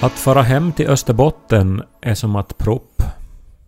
Att 0.00 0.12
fara 0.12 0.42
hem 0.42 0.72
till 0.72 0.88
Österbotten 0.88 1.82
är 2.00 2.14
som 2.14 2.36
att 2.36 2.58
propp. 2.58 3.02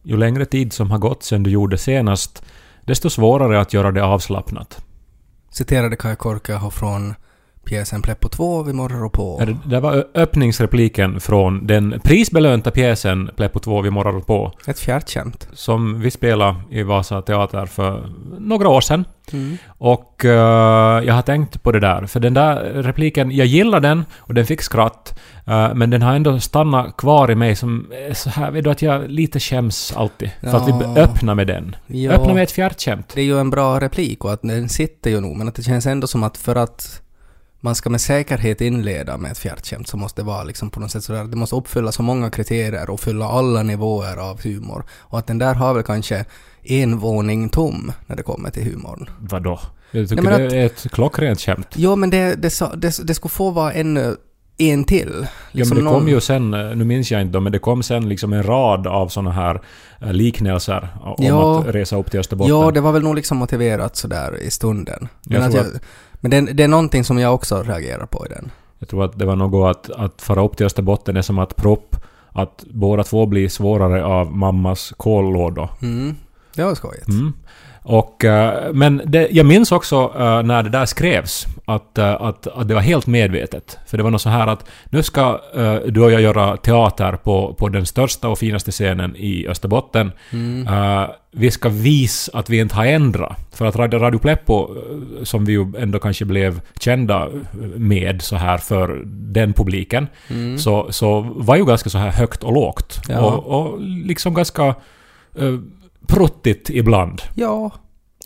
Ju 0.02 0.16
längre 0.16 0.45
tid 0.45 0.73
som 0.73 0.91
har 0.91 0.98
gått 0.98 1.23
sedan 1.23 1.43
du 1.43 1.51
gjorde 1.51 1.79
senast, 1.79 2.43
desto 2.84 3.11
svårare 3.11 3.61
att 3.61 3.73
göra 3.73 3.93
det 3.93 4.05
avslappnat. 4.05 4.85
Citerade 5.51 5.97
Kaj 5.97 6.16
Korkeaho 6.16 6.71
från 6.71 7.15
pjäsen 7.65 8.03
Pleppo 8.03 8.29
2 8.29 8.63
Vi 8.63 8.73
morrar 8.73 9.05
och 9.05 9.13
på. 9.13 9.37
Ja, 9.41 9.45
Det 9.47 9.57
det 9.65 9.81
var 9.81 10.07
öppningsrepliken 10.15 11.21
från 11.21 11.67
den 11.67 12.01
prisbelönta 12.05 12.71
pjäsen 12.71 13.31
Pleppo 13.37 13.59
2 13.59 13.81
vi 13.83 13.91
morrar 13.91 14.21
på, 14.21 14.53
Ett 14.67 14.79
fjärtskämt. 14.79 15.49
som 15.53 16.01
vi 16.01 16.11
spelade 16.11 16.55
i 16.71 16.83
Vasa 16.83 17.23
Teater 17.23 17.67
för 17.67 18.13
några 18.39 18.69
år 18.69 18.81
sedan. 18.81 19.05
Mm. 19.33 19.57
Och 19.69 20.25
eh, 20.25 21.05
jag 21.05 21.15
har 21.15 21.23
tänkt 21.23 21.63
på 21.63 21.73
det 21.73 21.81
där, 21.81 22.07
för 22.07 22.21
den 22.21 22.35
där 22.35 22.57
repliken, 22.83 23.30
jag 23.30 23.47
gillar 23.47 23.80
den 23.80 24.05
och 24.19 24.35
den 24.35 24.47
fick 24.47 24.63
skratt, 24.63 25.19
eh, 25.47 25.74
men 25.74 25.91
den 25.91 26.02
har 26.02 26.15
ändå 26.15 26.41
stannat 26.41 26.97
kvar 26.97 27.30
i 27.30 27.35
mig 27.35 27.57
som 27.57 27.87
så 28.15 28.30
här, 28.30 28.51
vet 28.51 28.65
du, 28.65 28.71
att 28.71 28.83
jag 28.83 29.11
lite 29.11 29.41
skäms 29.41 29.93
alltid. 29.97 30.30
För 30.41 30.57
att 30.57 30.69
vi 30.69 30.73
Ja. 30.73 30.97
öppnar 30.97 31.35
med 31.35 31.47
den. 31.47 31.77
Ja. 31.87 32.13
Öppna 32.13 32.35
med 32.35 32.43
ett 32.43 32.51
fjärtskämt. 32.52 33.13
Det 33.15 33.21
är 33.21 33.24
ju 33.24 33.39
en 33.41 33.51
bra 33.51 33.80
replik 33.80 34.24
och 34.24 34.33
att 34.33 34.43
den 34.43 34.69
sitter 34.69 35.11
ju 35.11 35.21
nog, 35.21 35.37
men 35.37 35.49
att 35.49 35.55
det 35.55 35.63
känns 35.63 35.87
ändå 35.87 36.07
som 36.07 36.23
att 36.23 36.37
för 36.37 36.57
att 36.57 37.02
man 37.61 37.75
ska 37.75 37.91
med 37.91 38.01
säkerhet 38.01 38.61
inleda 38.61 39.16
med 39.16 39.30
ett 39.30 39.39
fjärtskämt 39.39 39.89
så 39.89 39.97
måste 39.97 40.21
det 40.21 40.27
vara 40.27 40.45
liksom 40.45 40.71
på 40.71 40.80
något 40.80 40.91
sätt 40.91 41.05
sådär, 41.05 41.25
det 41.25 41.37
måste 41.37 41.57
uppfylla 41.57 41.93
så 41.93 42.02
många 42.02 42.30
kriterier 42.30 42.91
och 42.91 43.01
fylla 43.01 43.27
alla 43.27 43.63
nivåer 43.63 44.17
av 44.17 44.43
humor. 44.43 44.85
Och 44.91 45.19
att 45.19 45.27
den 45.27 45.39
där 45.39 45.55
har 45.55 45.75
väl 45.75 45.83
kanske 45.83 46.25
en 46.63 46.99
våning 46.99 47.49
tom 47.49 47.93
när 48.07 48.17
det 48.17 48.23
kommer 48.23 48.51
till 48.51 48.65
humorn. 48.65 49.11
Vadå? 49.21 49.61
Jag 49.91 50.09
tycker 50.09 50.23
Nej, 50.23 50.39
men 50.39 50.49
det 50.49 50.57
är 50.57 50.67
ett 50.67 50.87
klockrent 50.93 51.41
skämt. 51.41 51.69
Jo, 51.75 51.97
men 51.97 52.11
det, 52.11 52.35
det, 52.35 52.61
det, 52.77 53.07
det 53.07 53.15
skulle 53.15 53.30
få 53.30 53.51
vara 53.51 53.73
ännu 53.73 54.17
en 54.61 54.85
till. 54.85 55.13
Ja, 55.21 55.27
Liksom 55.53 55.77
men 55.77 55.85
det 55.85 55.91
någon- 55.91 56.01
kom 56.01 56.09
ju 56.09 56.21
sen, 56.21 56.55
eh, 56.55 56.77
nu 56.77 56.85
minns 56.85 57.11
jag 57.11 57.21
inte 57.23 57.41
men 57.41 57.53
det 57.53 57.59
kom 57.59 57.83
sen 57.83 58.09
liksom 58.09 58.33
en 58.33 58.43
rad 58.43 58.87
av 58.87 59.09
såna 59.09 59.30
här 59.33 59.61
eh, 60.01 60.13
liknelser 60.13 60.89
om 61.01 61.15
Ja. 61.19 61.61
att 61.61 61.67
resa 61.75 61.97
upp 61.97 62.11
till 62.11 62.21
Österbotten. 62.21 62.57
Ja, 62.57 62.71
det 62.71 62.80
var 62.80 62.93
väl 62.93 63.02
nog 63.02 63.15
liksom 63.15 63.37
motiverat 63.39 63.97
sådär 63.97 64.39
i 64.43 64.50
stunden. 64.50 65.09
Men, 65.27 65.41
Jag 65.41 65.49
att 65.49 65.55
jag, 65.55 65.67
men 66.21 66.31
det, 66.31 66.41
det 66.41 66.62
är 66.65 66.69
någonting 66.69 67.05
som 67.05 67.19
jag 67.19 67.34
också 67.34 67.62
reagerar 67.62 68.06
på 68.06 68.27
i 68.27 68.28
den. 68.28 68.50
Jag 68.78 68.89
tror 68.89 69.05
att 69.05 69.19
det 69.19 69.27
var 69.27 69.37
något 69.37 69.77
att, 69.77 69.91
att 69.97 70.22
fara 70.22 70.44
upp 70.44 70.56
till 70.56 70.67
Österbotten 70.67 71.17
är 71.17 71.22
som 71.22 71.39
att 71.39 71.56
propp, 71.56 71.97
att 72.33 72.65
båda 72.71 73.05
två 73.05 73.27
blir 73.27 73.49
svårare 73.49 74.05
av 74.05 74.37
mammas 74.37 74.93
kollådor. 74.97 75.69
Mm. 75.83 76.15
Det 76.55 76.62
var 76.65 76.75
skojigt. 76.75 77.09
Mm. 77.09 77.33
Och, 77.83 78.25
eh, 78.25 78.73
men 78.73 79.03
det, 79.05 79.28
jag 79.31 79.47
minns 79.47 79.73
också 79.73 80.12
eh, 80.19 80.43
när 80.43 80.62
det 80.62 80.71
där 80.71 80.87
skrevs 80.87 81.47
att, 81.65 81.99
eh, 81.99 82.23
att, 82.23 82.47
att 82.47 82.69
det 82.69 82.75
var 82.75 82.81
helt 82.81 83.06
medvetet. 83.06 83.78
För 83.87 83.97
det 83.97 84.03
var 84.03 84.11
något 84.11 84.23
så 84.23 84.28
här 84.28 84.47
att 84.47 84.65
nu 84.91 85.03
ska 85.03 85.41
du 85.87 86.01
och 86.01 86.11
jag 86.12 86.21
göra 86.21 86.56
teater 86.56 87.13
på, 87.13 87.55
på 87.55 87.69
den 87.69 87.87
största 87.87 88.29
och 88.29 88.39
finaste 88.39 88.71
scenen 88.71 89.17
i 89.17 89.47
Österbotten. 89.49 90.13
Mm. 90.33 90.69
Vi 91.33 91.51
ska 91.51 91.69
visa 91.69 92.39
att 92.39 92.51
vi 92.51 92.59
inte 92.59 92.75
har 92.75 92.87
ändrat. 92.87 93.39
För 93.53 93.67
att 93.67 93.77
Radio, 93.77 93.99
Radio 93.99 94.19
Pleppo, 94.19 94.69
som 95.23 95.45
vi 95.45 95.53
ju 95.53 95.73
ändå 95.79 95.99
kanske 95.99 96.25
blev 96.25 96.61
kända 96.81 97.29
med 97.77 98.23
så 98.23 98.37
här 98.37 98.59
för 98.59 99.03
den 99.07 99.53
publiken, 99.53 100.07
Mm. 100.29 100.59
så, 100.59 100.93
så 100.93 101.21
var 101.21 101.57
ju 101.57 101.65
ganska 101.65 101.91
så 101.91 101.99
här 101.99 102.11
högt 102.11 102.43
och 102.43 102.53
lågt. 102.53 103.01
Ja. 103.09 103.21
Och, 103.21 103.47
och 103.47 103.81
liksom 103.81 104.35
ganska 104.35 104.75
pruttigt 106.06 106.71
ibland. 106.71 107.22
Ja, 107.34 107.71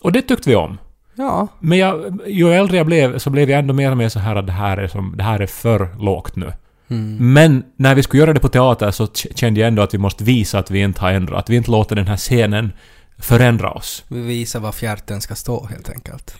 Och 0.03 0.11
det 0.11 0.21
tyckte 0.21 0.49
vi 0.49 0.55
om. 0.55 0.77
ja. 1.15 1.47
Men 1.59 1.77
jag, 1.77 2.19
ju 2.27 2.53
äldre 2.53 2.77
jag 2.77 2.85
blev 2.85 3.17
så 3.17 3.29
blev 3.29 3.49
jag 3.49 3.59
ändå 3.59 3.73
mer 3.73 3.91
och 3.91 3.97
mer 3.97 4.09
så 4.09 4.19
här 4.19 4.35
att 4.35 4.45
det 4.45 4.51
här 4.51 4.77
är, 4.77 4.87
som, 4.87 5.13
det 5.17 5.23
här 5.23 5.39
är 5.39 5.47
för 5.47 5.89
lågt 5.99 6.35
nu. 6.35 6.51
Mm. 6.87 7.33
Men 7.33 7.63
när 7.75 7.95
vi 7.95 8.03
skulle 8.03 8.21
göra 8.23 8.33
det 8.33 8.39
på 8.39 8.47
teater 8.47 8.91
så 8.91 9.07
kände 9.35 9.59
jag 9.59 9.67
ändå 9.67 9.81
att 9.81 9.93
vi 9.93 9.97
måste 9.97 10.23
visa 10.23 10.59
att 10.59 10.71
vi 10.71 10.79
inte 10.81 11.01
har 11.01 11.11
ändrat. 11.11 11.39
Att 11.39 11.49
vi 11.49 11.55
inte 11.55 11.71
låter 11.71 11.95
den 11.95 12.07
här 12.07 12.17
scenen 12.17 12.71
förändra 13.17 13.71
oss. 13.71 14.03
Vi 14.07 14.21
visar 14.21 14.59
var 14.59 14.71
fjärten 14.71 15.21
ska 15.21 15.35
stå 15.35 15.65
helt 15.65 15.89
enkelt. 15.89 16.35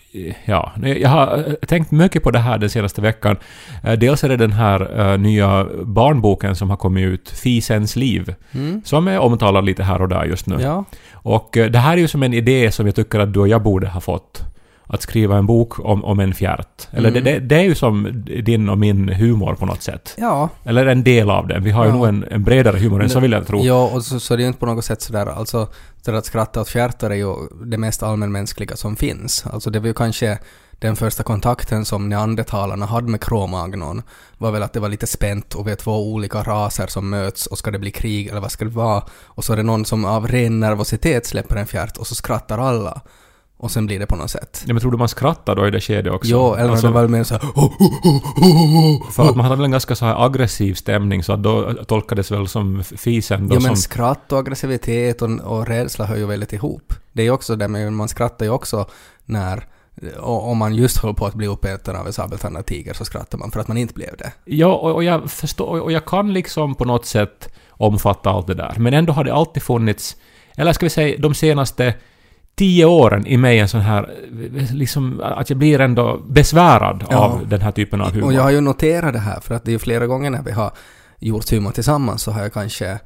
Ja, 0.46 0.72
jag 1.00 1.09
har 1.09 1.38
eh, 1.38 1.53
tänkt 1.68 1.91
mycket 1.91 2.24
på 2.24 2.31
det 2.31 2.40
här 2.40 2.58
den 2.58 2.69
senaste 2.69 3.02
veckan. 3.02 3.38
Eh, 3.84 3.94
Dels 3.94 4.24
är 4.24 4.30
det 4.30 4.38
den 4.38 4.52
här 4.52 5.00
eh, 5.13 5.18
nya 5.18 5.68
barnboken 5.84 6.56
som 6.56 6.69
har 6.69 6.78
kommit 6.78 7.06
ut, 7.06 7.30
Fisens 7.30 7.96
liv, 7.96 8.36
Mm. 8.52 8.81
som 8.86 9.08
är 9.08 9.19
omtalad 9.19 9.66
lite 9.66 9.84
här 9.84 10.02
och 10.02 10.09
där 10.09 10.25
just 10.25 10.47
nu. 10.47 10.58
Ja. 10.62 10.84
Och 11.13 11.58
eh, 11.58 11.72
det 11.72 11.80
här 11.80 11.94
är 11.94 11.97
ju 11.97 12.08
som 12.08 12.24
en 12.24 12.34
idé 12.34 12.72
som 12.72 12.86
jag 12.86 12.96
tycker 12.96 13.19
att 13.19 13.34
du 13.34 13.40
och 13.40 13.47
jag 13.47 13.63
borde 13.63 13.88
ha 13.88 14.02
fått. 14.02 14.44
Att 14.88 15.01
skriva 15.01 15.38
en 15.38 15.46
bok 15.46 15.79
om, 15.79 16.06
om 16.06 16.19
en 16.19 16.34
fjärt. 16.34 16.88
Eller 16.91 17.09
Mm. 17.09 17.23
det, 17.23 17.31
det, 17.31 17.40
det 17.40 17.56
är 17.56 17.62
ju 17.63 17.75
som 17.75 18.23
din 18.44 18.69
och 18.69 18.78
min 18.78 19.09
humor 19.09 19.56
på 19.56 19.66
något 19.66 19.81
sätt. 19.81 20.13
Ja. 20.18 20.50
Eller 20.63 20.85
en 20.85 21.03
del 21.03 21.29
av 21.29 21.47
den. 21.47 21.63
Vi 21.63 21.72
har 21.72 21.85
ju 21.85 21.90
Ja. 21.91 21.96
nog 21.96 22.07
en, 22.07 22.25
en 22.31 22.44
bredare 22.44 22.78
humor 22.79 23.03
än 23.03 23.09
så 23.09 23.19
vill 23.19 23.31
jag 23.31 23.47
tro. 23.47 23.63
Ja, 23.63 23.90
och 23.94 24.03
så, 24.03 24.19
så 24.19 24.35
det 24.35 24.40
är 24.40 24.44
ju 24.44 24.47
inte 24.47 24.59
på 24.59 24.66
något 24.66 24.85
sätt 24.85 25.01
sådär, 25.01 25.25
alltså, 25.25 25.68
så 26.01 26.16
att 26.16 26.25
skratta 26.25 26.62
åt 26.62 26.69
fjärtar 26.69 27.09
är 27.09 27.16
ju 27.16 27.34
det 27.66 27.78
mest 27.78 28.03
allmänmänskliga 28.03 28.75
som 28.75 28.95
finns. 28.95 29.45
Alltså 29.45 29.69
det 29.69 29.79
var 29.79 29.88
ju 29.88 29.94
kanske 29.94 30.40
den 30.79 30.95
första 30.95 31.24
kontakten 31.24 31.85
som 31.85 32.09
neandertalarna 32.09 32.85
hade 32.85 33.07
med 33.07 33.22
Cro-Magnon 33.22 34.01
var 34.38 34.51
väl 34.51 34.63
att 34.63 34.74
det 34.74 34.79
var 34.79 34.90
lite 34.90 35.07
spänt 35.07 35.53
och 35.56 35.68
vi 35.68 35.72
är 35.72 35.75
två 35.75 36.12
olika 36.13 36.44
raser 36.44 36.88
som 36.88 37.09
möts 37.09 37.47
och 37.47 37.57
ska 37.57 37.72
det 37.72 37.79
bli 37.79 37.91
krig 37.91 38.28
eller 38.28 38.41
vad 38.41 38.51
ska 38.51 38.66
det 38.66 38.72
vara? 38.72 39.03
Och 39.25 39.44
så 39.44 39.53
är 39.53 39.57
det 39.57 39.63
någon 39.63 39.85
som 39.85 40.06
av 40.06 40.28
ren 40.28 40.59
nervositet 40.59 41.25
släpper 41.25 41.56
en 41.56 41.68
fjärt 41.68 41.97
och 41.97 42.07
så 42.07 42.16
skrattar 42.16 42.57
alla. 42.57 43.01
Och 43.58 43.72
sen 43.72 43.86
blir 43.86 44.00
det 44.00 44.06
på 44.06 44.16
något 44.16 44.32
sätt. 44.32 44.64
Ja, 44.68 44.74
men 44.74 44.82
tror 44.82 44.92
du 44.92 44.98
man 44.98 45.10
skrattar 45.10 45.56
då 45.56 45.68
i 45.68 45.72
det 45.72 45.82
skedet 45.82 46.14
också? 46.14 46.32
Jo, 46.32 46.54
eller 46.54 46.70
Alltså, 46.70 46.88
det 46.88 46.94
var 46.94 47.08
mer 47.08 47.24
såhär 47.24 47.42
För 49.12 49.30
att 49.30 49.36
man 49.36 49.46
hade 49.46 49.56
väl 49.56 49.66
en 49.66 49.72
ganska 49.72 49.96
så 49.96 50.06
här 50.06 50.26
aggressiv 50.26 50.74
stämning 50.74 51.24
så 51.24 51.34
att 51.34 51.44
då 51.44 51.74
tolkades 51.74 52.32
väl 52.32 52.48
som 52.48 52.84
fisen 52.84 53.48
då 53.48 53.54
men 53.54 53.62
som... 53.62 53.76
skratt 53.76 54.32
och 54.32 54.40
aggressivitet 54.40 55.22
och, 55.22 55.30
och 55.30 55.68
rädsla 55.68 56.06
hör 56.06 56.16
ju 56.16 56.26
väldigt 56.26 56.54
ihop. 56.54 56.94
Det 57.14 57.22
är 57.22 57.26
ju 57.26 57.32
också 57.32 57.56
det, 57.56 57.68
men 57.68 57.96
man 57.96 58.08
skrattar 58.08 58.46
ju 58.46 58.52
också 58.52 58.86
när 59.26 59.68
om 60.20 60.58
man 60.58 60.76
just 60.76 60.98
håller 60.98 61.14
på 61.14 61.26
att 61.26 61.34
bli 61.34 61.48
uppäten 61.48 61.96
av 61.96 62.08
en 62.08 62.14
sabeltandad 62.14 62.66
tiger 62.66 62.94
så 62.94 63.06
skrattar 63.06 63.38
man 63.38 63.52
för 63.52 63.60
att 63.60 63.68
man 63.68 63.78
inte 63.78 63.94
blev 63.94 64.18
det. 64.18 64.32
Ja, 64.46 64.76
och, 64.76 64.92
och 64.92 65.04
jag 65.04 65.32
förstår, 65.32 65.82
och 65.82 65.92
jag 65.92 66.06
kan 66.06 66.34
liksom 66.34 66.76
på 66.76 66.86
något 66.86 67.06
sätt 67.06 67.54
omfatta 67.70 68.30
allt 68.30 68.48
det 68.48 68.54
där. 68.54 68.76
Men 68.78 68.94
ändå 68.94 69.14
har 69.14 69.24
det 69.24 69.34
alltid 69.34 69.64
funnits, 69.64 70.18
eller 70.58 70.74
ska 70.74 70.86
vi 70.86 70.90
säga 70.90 71.18
de 71.20 71.34
senaste 71.34 71.94
tio 72.56 72.86
åren 72.86 73.28
i 73.28 73.38
mig 73.38 73.60
en 73.60 73.68
sån 73.68 73.82
här, 73.82 74.10
liksom 74.74 75.22
att 75.24 75.50
jag 75.50 75.60
blir 75.60 75.82
ändå 75.82 76.22
besvärad 76.30 77.06
Ja. 77.10 77.18
av 77.18 77.48
den 77.48 77.62
här 77.62 77.72
typen 77.72 78.02
av 78.02 78.12
humor. 78.14 78.26
Och 78.28 78.34
jag 78.34 78.42
har 78.44 78.52
ju 78.52 78.62
noterat 78.62 79.14
det 79.14 79.20
här 79.20 79.40
för 79.40 79.56
att 79.56 79.64
det 79.66 79.70
är 79.70 79.74
ju 79.74 79.80
flera 79.80 80.08
gånger 80.08 80.30
när 80.30 80.44
vi 80.44 80.52
har 80.52 80.72
gjort 81.20 81.52
humor 81.52 81.72
tillsammans 81.72 82.24
så 82.24 82.32
har 82.32 82.42
jag 82.42 82.54
kanske 82.54 83.00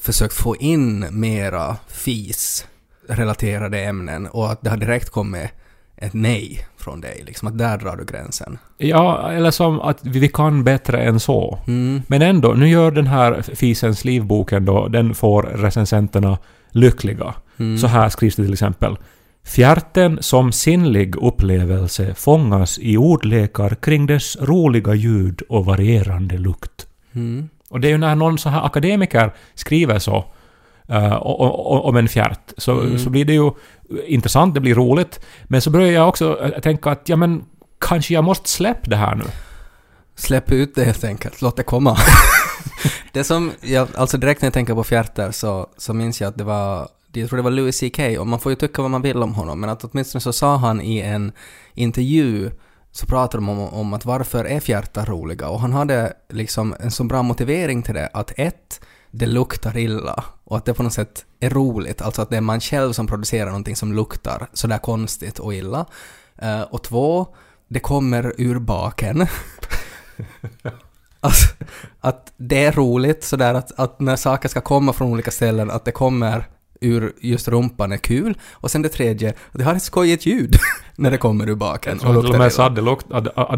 försökt 0.00 0.34
få 0.34 0.56
in 0.56 1.06
mera 1.10 1.76
FIS-relaterade 1.88 3.84
ämnen 3.84 4.26
och 4.26 4.52
att 4.52 4.62
det 4.62 4.70
har 4.70 4.76
direkt 4.76 5.10
kommit 5.10 5.50
ett 5.96 6.14
nej 6.14 6.66
från 6.78 7.00
dig. 7.00 7.22
Liksom 7.26 7.48
att 7.48 7.58
där 7.58 7.78
drar 7.78 7.96
du 7.96 8.04
gränsen. 8.04 8.58
Ja, 8.78 9.30
eller 9.30 9.50
som 9.50 9.80
att 9.80 9.98
vi 10.02 10.28
kan 10.28 10.64
bättre 10.64 11.02
än 11.02 11.20
så. 11.20 11.58
Mm. 11.66 12.02
Men 12.06 12.22
ändå, 12.22 12.52
nu 12.52 12.68
gör 12.68 12.90
den 12.90 13.06
här 13.06 13.42
Fisens 13.42 14.04
livboken 14.04 14.64
då, 14.64 14.88
den 14.88 15.14
får 15.14 15.42
recensenterna 15.42 16.38
lyckliga. 16.70 17.34
Mm. 17.62 17.78
Så 17.78 17.86
här 17.86 18.08
skrivs 18.08 18.36
det 18.36 18.42
till 18.44 18.52
exempel. 18.52 18.96
Fjärten 19.44 20.18
som 20.20 20.52
sinnlig 20.52 21.16
upplevelse 21.16 22.14
fångas 22.14 22.78
i 22.78 22.96
ordlekar 22.96 23.74
kring 23.74 24.06
dess 24.06 24.36
roliga 24.40 24.94
ljud 24.94 25.42
och 25.48 25.64
varierande 25.64 26.38
lukt. 26.38 26.86
Mm. 27.14 27.48
Och 27.70 27.80
det 27.80 27.88
är 27.88 27.90
ju 27.92 27.98
när 27.98 28.14
någon 28.14 28.38
så 28.38 28.48
här 28.48 28.66
akademiker 28.66 29.32
skriver 29.54 29.98
så 29.98 30.24
o- 31.20 31.80
om 31.88 31.96
en 31.96 32.08
fjärt, 32.08 32.52
så, 32.56 32.80
Mm. 32.80 32.98
så 32.98 33.10
blir 33.10 33.24
det 33.24 33.32
ju 33.32 33.50
intressant, 34.06 34.54
det 34.54 34.60
blir 34.60 34.74
roligt. 34.74 35.20
Men 35.44 35.60
så 35.60 35.70
börjar 35.70 35.92
jag 35.92 36.08
också 36.08 36.40
eh, 36.42 36.60
tänka 36.60 36.90
att 36.90 37.08
ja 37.08 37.16
men 37.16 37.44
kanske 37.80 38.14
jag 38.14 38.24
måste 38.24 38.48
släppa 38.50 38.90
det 38.90 38.96
här 38.96 39.14
nu. 39.14 39.24
Släpp 40.16 40.52
ut 40.52 40.74
det 40.74 40.84
helt 40.84 41.04
enkelt, 41.04 41.42
låt 41.42 41.56
det 41.56 41.62
komma. 41.62 41.96
det 43.12 43.24
som, 43.24 43.50
jag, 43.60 43.88
alltså 43.96 44.18
direkt 44.18 44.42
när 44.42 44.46
jag 44.46 44.52
tänker 44.54 44.74
på 44.74 44.84
fjärtar 44.84 45.30
så, 45.30 45.66
så 45.76 45.94
minns 45.94 46.20
jag 46.20 46.28
att 46.28 46.38
det 46.38 46.44
var 46.44 46.88
jag 47.12 47.28
tror 47.28 47.36
det 47.36 47.42
var 47.42 47.50
Louis 47.50 47.80
CK, 47.80 48.18
och 48.18 48.26
man 48.26 48.40
får 48.40 48.52
ju 48.52 48.56
tycka 48.56 48.82
vad 48.82 48.90
man 48.90 49.02
vill 49.02 49.22
om 49.22 49.34
honom, 49.34 49.60
men 49.60 49.70
att 49.70 49.84
åtminstone 49.84 50.20
så 50.20 50.32
sa 50.32 50.56
han 50.56 50.80
i 50.80 51.00
en 51.00 51.32
intervju 51.74 52.50
så 52.92 53.06
pratade 53.06 53.44
de 53.44 53.48
om, 53.48 53.58
om 53.58 53.94
att 53.94 54.04
varför 54.04 54.44
är 54.44 54.60
fjärtar 54.60 55.06
roliga? 55.06 55.48
Och 55.48 55.60
han 55.60 55.72
hade 55.72 56.12
liksom 56.28 56.74
en 56.80 56.90
så 56.90 57.04
bra 57.04 57.22
motivering 57.22 57.82
till 57.82 57.94
det 57.94 58.10
att 58.12 58.32
ett, 58.36 58.80
det 59.10 59.26
luktar 59.26 59.76
illa 59.76 60.24
och 60.44 60.56
att 60.56 60.64
det 60.64 60.74
på 60.74 60.82
något 60.82 60.92
sätt 60.92 61.24
är 61.40 61.50
roligt, 61.50 62.02
alltså 62.02 62.22
att 62.22 62.30
det 62.30 62.36
är 62.36 62.40
man 62.40 62.60
själv 62.60 62.92
som 62.92 63.06
producerar 63.06 63.46
någonting 63.46 63.76
som 63.76 63.92
luktar 63.92 64.48
sådär 64.52 64.78
konstigt 64.78 65.38
och 65.38 65.54
illa. 65.54 65.86
Uh, 66.42 66.62
och 66.62 66.82
två, 66.82 67.26
det 67.68 67.80
kommer 67.80 68.34
ur 68.38 68.58
baken. 68.58 69.26
Alltså, 71.24 71.54
att 72.00 72.32
det 72.36 72.64
är 72.64 72.72
roligt 72.72 73.24
sådär 73.24 73.54
att, 73.54 73.78
att 73.78 74.00
när 74.00 74.16
saker 74.16 74.48
ska 74.48 74.60
komma 74.60 74.92
från 74.92 75.12
olika 75.12 75.30
ställen, 75.30 75.70
att 75.70 75.84
det 75.84 75.92
kommer 75.92 76.48
ur 76.82 77.12
just 77.20 77.48
rumpan 77.48 77.92
är 77.92 77.96
kul. 77.96 78.38
Och 78.52 78.70
sen 78.70 78.82
det 78.82 78.88
tredje, 78.88 79.34
det 79.52 79.64
har 79.64 79.74
ett 79.74 79.82
skojigt 79.82 80.26
ljud 80.26 80.56
när 80.96 81.10
det 81.10 81.18
kommer 81.18 81.48
ur 81.48 81.54
baken. 81.54 82.00
Och 82.00 82.24
till 82.24 82.32
och 82.32 82.38
med 82.38 82.52
så 82.52 82.62
att 82.62 82.74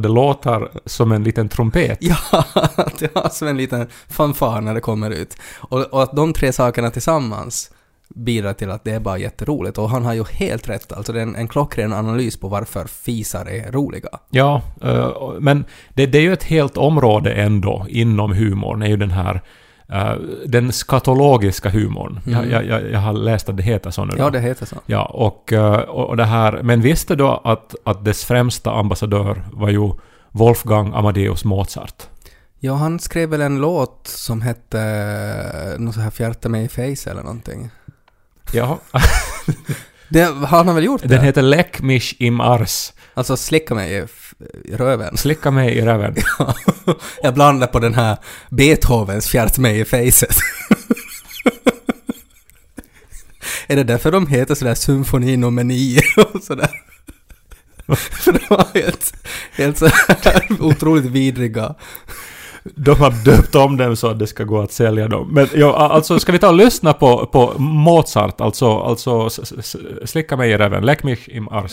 det, 0.03 0.09
låter 0.09 0.69
som 0.87 1.13
en 1.13 1.25
liten 1.25 1.49
trumpet. 1.49 1.99
Ja, 2.01 2.17
det 2.99 3.15
har 3.15 3.29
som 3.29 3.49
en 3.49 3.57
liten 3.57 3.89
fanfar 4.09 4.61
när 4.61 4.75
det 4.75 4.81
kommer 4.81 5.11
ut. 5.11 5.37
Och, 5.59 5.81
och 5.81 6.03
att 6.03 6.17
de 6.17 6.33
tre 6.33 6.53
sakerna 6.53 6.91
tillsammans 6.91 7.71
bidrar 8.09 8.53
till 8.53 8.71
att 8.71 8.85
det 8.85 8.91
är 8.91 9.01
bara 9.01 9.19
jätteroligt. 9.19 9.79
Och 9.79 9.91
han 9.91 10.05
har 10.05 10.15
ju 10.15 10.25
helt 10.25 10.69
rätt, 10.69 10.93
alltså 10.93 11.13
det 11.13 11.19
är 11.19 11.23
en, 11.23 11.37
en 11.37 11.49
klockren 11.49 11.93
analys 11.93 12.37
på 12.37 12.49
varför 12.49 12.87
fisar 12.87 13.49
är 13.49 13.73
roliga. 13.73 14.09
Ja, 14.31 14.63
eh, 14.83 15.13
men 15.41 15.65
det, 15.95 16.07
det 16.07 16.19
är 16.19 16.23
ju 16.23 16.33
ett 16.33 16.45
helt 16.45 16.77
område 16.77 17.33
ändå 17.33 17.87
inom 17.89 18.33
humorn, 18.33 18.83
är 18.83 18.87
ju 18.87 18.97
den 18.97 19.11
här 19.11 19.43
eh, 19.89 20.13
den 20.47 20.73
skatologiska 20.73 21.71
humorn. 21.71 22.21
Jag, 22.27 22.51
jag, 22.51 22.67
jag, 22.67 22.91
jag 22.91 23.01
har 23.01 23.13
läst 23.13 23.49
att 23.49 23.57
det 23.57 23.63
heter 23.63 23.91
så 23.91 24.05
nu. 24.05 24.11
då. 24.11 24.15
Mm. 24.15 24.25
Ja, 24.25 24.31
det 24.31 24.41
heter 24.41 24.67
så. 24.67 24.77
Ja, 24.87 25.05
och, 25.05 25.53
eh, 25.53 25.75
och 25.75 26.09
och 26.09 26.17
det 26.17 26.25
här... 26.25 26.63
Men 26.63 26.81
visste 26.81 27.17
du 27.17 27.25
att, 27.25 27.75
att 27.85 28.05
dess 28.05 28.25
främsta 28.25 28.71
ambassadör 28.71 29.45
var 29.53 29.69
ju 29.69 29.91
Wolfgang 30.31 30.93
Amadeus 30.95 31.45
Mozart? 31.45 32.03
Ja, 32.59 32.75
han 32.75 32.99
skrev 32.99 33.29
väl 33.29 33.41
en 33.41 33.61
låt 33.61 34.07
som 34.07 34.43
hette 34.43 34.81
eh, 34.81 35.81
något 35.81 35.95
så 35.95 36.01
här 36.01 36.11
Fjärta 36.11 36.49
mig 36.49 36.65
i 36.65 36.69
face 36.69 37.11
eller 37.11 37.23
någonting. 37.23 37.71
Ja, 38.53 38.79
Det 40.15 40.25
har 40.25 40.65
han 40.65 40.75
väl 40.75 40.85
gjort 40.85 41.03
det? 41.03 41.09
den 41.09 41.25
heter 41.25 41.43
Leck 41.43 41.81
mich 41.83 42.17
im 42.19 42.41
Ars. 42.41 42.93
Alltså 43.15 43.37
slicka 43.37 43.75
mig 43.75 43.93
i, 43.93 44.05
i 44.73 44.77
röven. 44.77 45.17
Slicka 45.17 45.51
mig 45.51 45.75
i 45.75 45.83
röven. 45.83 46.15
Jag 47.23 47.35
blandar 47.35 47.67
på 47.67 47.79
den 47.79 47.95
här 47.95 48.17
Beethovens 48.51 49.29
Fjärt 49.29 49.59
mig 49.59 49.81
i 49.81 49.85
facet. 49.85 50.37
Är 53.67 53.77
det 53.77 53.85
därför 53.85 54.13
de 54.13 54.27
heter 54.27 54.55
sådär 54.55 54.75
symfoni 54.75 55.37
nummer 55.37 55.65
nio 55.65 56.03
och 56.17 56.43
sådär? 56.43 56.71
För 57.97 58.33
de 58.33 58.41
var 58.49 58.67
helt, 58.75 59.15
helt 59.53 59.79
så 59.79 59.91
otroligt 60.61 61.05
vidriga. 61.05 61.75
De 62.65 63.01
har 63.01 63.25
döpt 63.25 63.55
om 63.55 63.77
dem 63.77 63.97
så 63.97 64.09
att 64.09 64.19
det 64.19 64.27
ska 64.27 64.45
gå 64.45 64.61
att 64.61 64.73
sälja 64.73 65.09
dem. 65.09 65.29
Men 65.33 65.49
ja, 65.55 65.77
alltså 65.77 66.19
ska 66.19 66.33
vi 66.33 66.39
ta 66.39 66.49
och 66.49 66.55
lyssna 66.55 66.93
på, 66.93 67.27
på 67.27 67.53
Mozart, 67.59 68.41
alltså, 68.41 68.79
alltså 68.79 69.29
slicka 70.05 70.37
mig 70.37 70.51
i 70.51 70.57
röven, 70.57 70.87
läck 70.87 71.03
mich 71.03 71.29
im 71.29 71.49
Ars. 71.49 71.73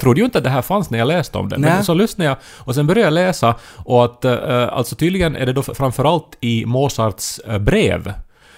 Jag 0.00 0.02
trodde 0.02 0.20
ju 0.20 0.24
inte 0.24 0.38
att 0.38 0.44
det 0.44 0.50
här 0.50 0.62
fanns 0.62 0.90
när 0.90 0.98
jag 0.98 1.08
läste 1.08 1.38
om 1.38 1.48
det. 1.48 1.58
Men 1.58 1.74
Nej. 1.74 1.84
så 1.84 1.94
lyssnade 1.94 2.28
jag 2.28 2.36
och 2.44 2.74
sen 2.74 2.86
började 2.86 3.06
jag 3.06 3.12
läsa 3.12 3.54
och 3.76 4.04
att 4.04 4.24
eh, 4.24 4.68
alltså 4.72 4.96
tydligen 4.96 5.36
är 5.36 5.46
det 5.46 5.52
då 5.52 5.62
framförallt 5.62 6.36
i 6.40 6.66
Mozarts 6.66 7.38
eh, 7.38 7.58
brev. 7.58 8.12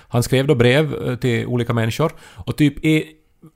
Han 0.09 0.23
skrev 0.23 0.47
då 0.47 0.55
brev 0.55 0.95
eh, 0.95 1.17
till 1.17 1.47
olika 1.47 1.73
människor 1.73 2.13
och 2.21 2.57
typ 2.57 2.85
i 2.85 3.07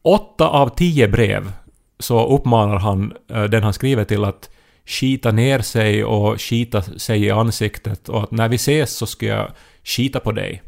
åtta 0.03 0.49
av 0.49 0.69
tio 0.69 1.09
brev 1.09 1.53
så 1.99 2.27
uppmanar 2.27 2.79
han 2.79 3.13
den 3.29 3.63
han 3.63 3.73
skriver 3.73 4.05
till 4.05 4.25
att 4.25 4.51
skita 4.87 5.33
ner 5.33 5.61
sig 5.61 6.05
och 6.05 6.41
skita 6.41 6.83
sig 6.83 7.25
i 7.25 7.31
ansiktet 7.31 8.09
och 8.09 8.23
att 8.23 8.31
när 8.31 8.49
vi 8.49 8.57
ses 8.57 8.97
så 8.97 9.07
ska 9.07 9.27
jag 9.27 9.51
skita 9.85 10.21
på 10.21 10.33
dig. 10.33 10.63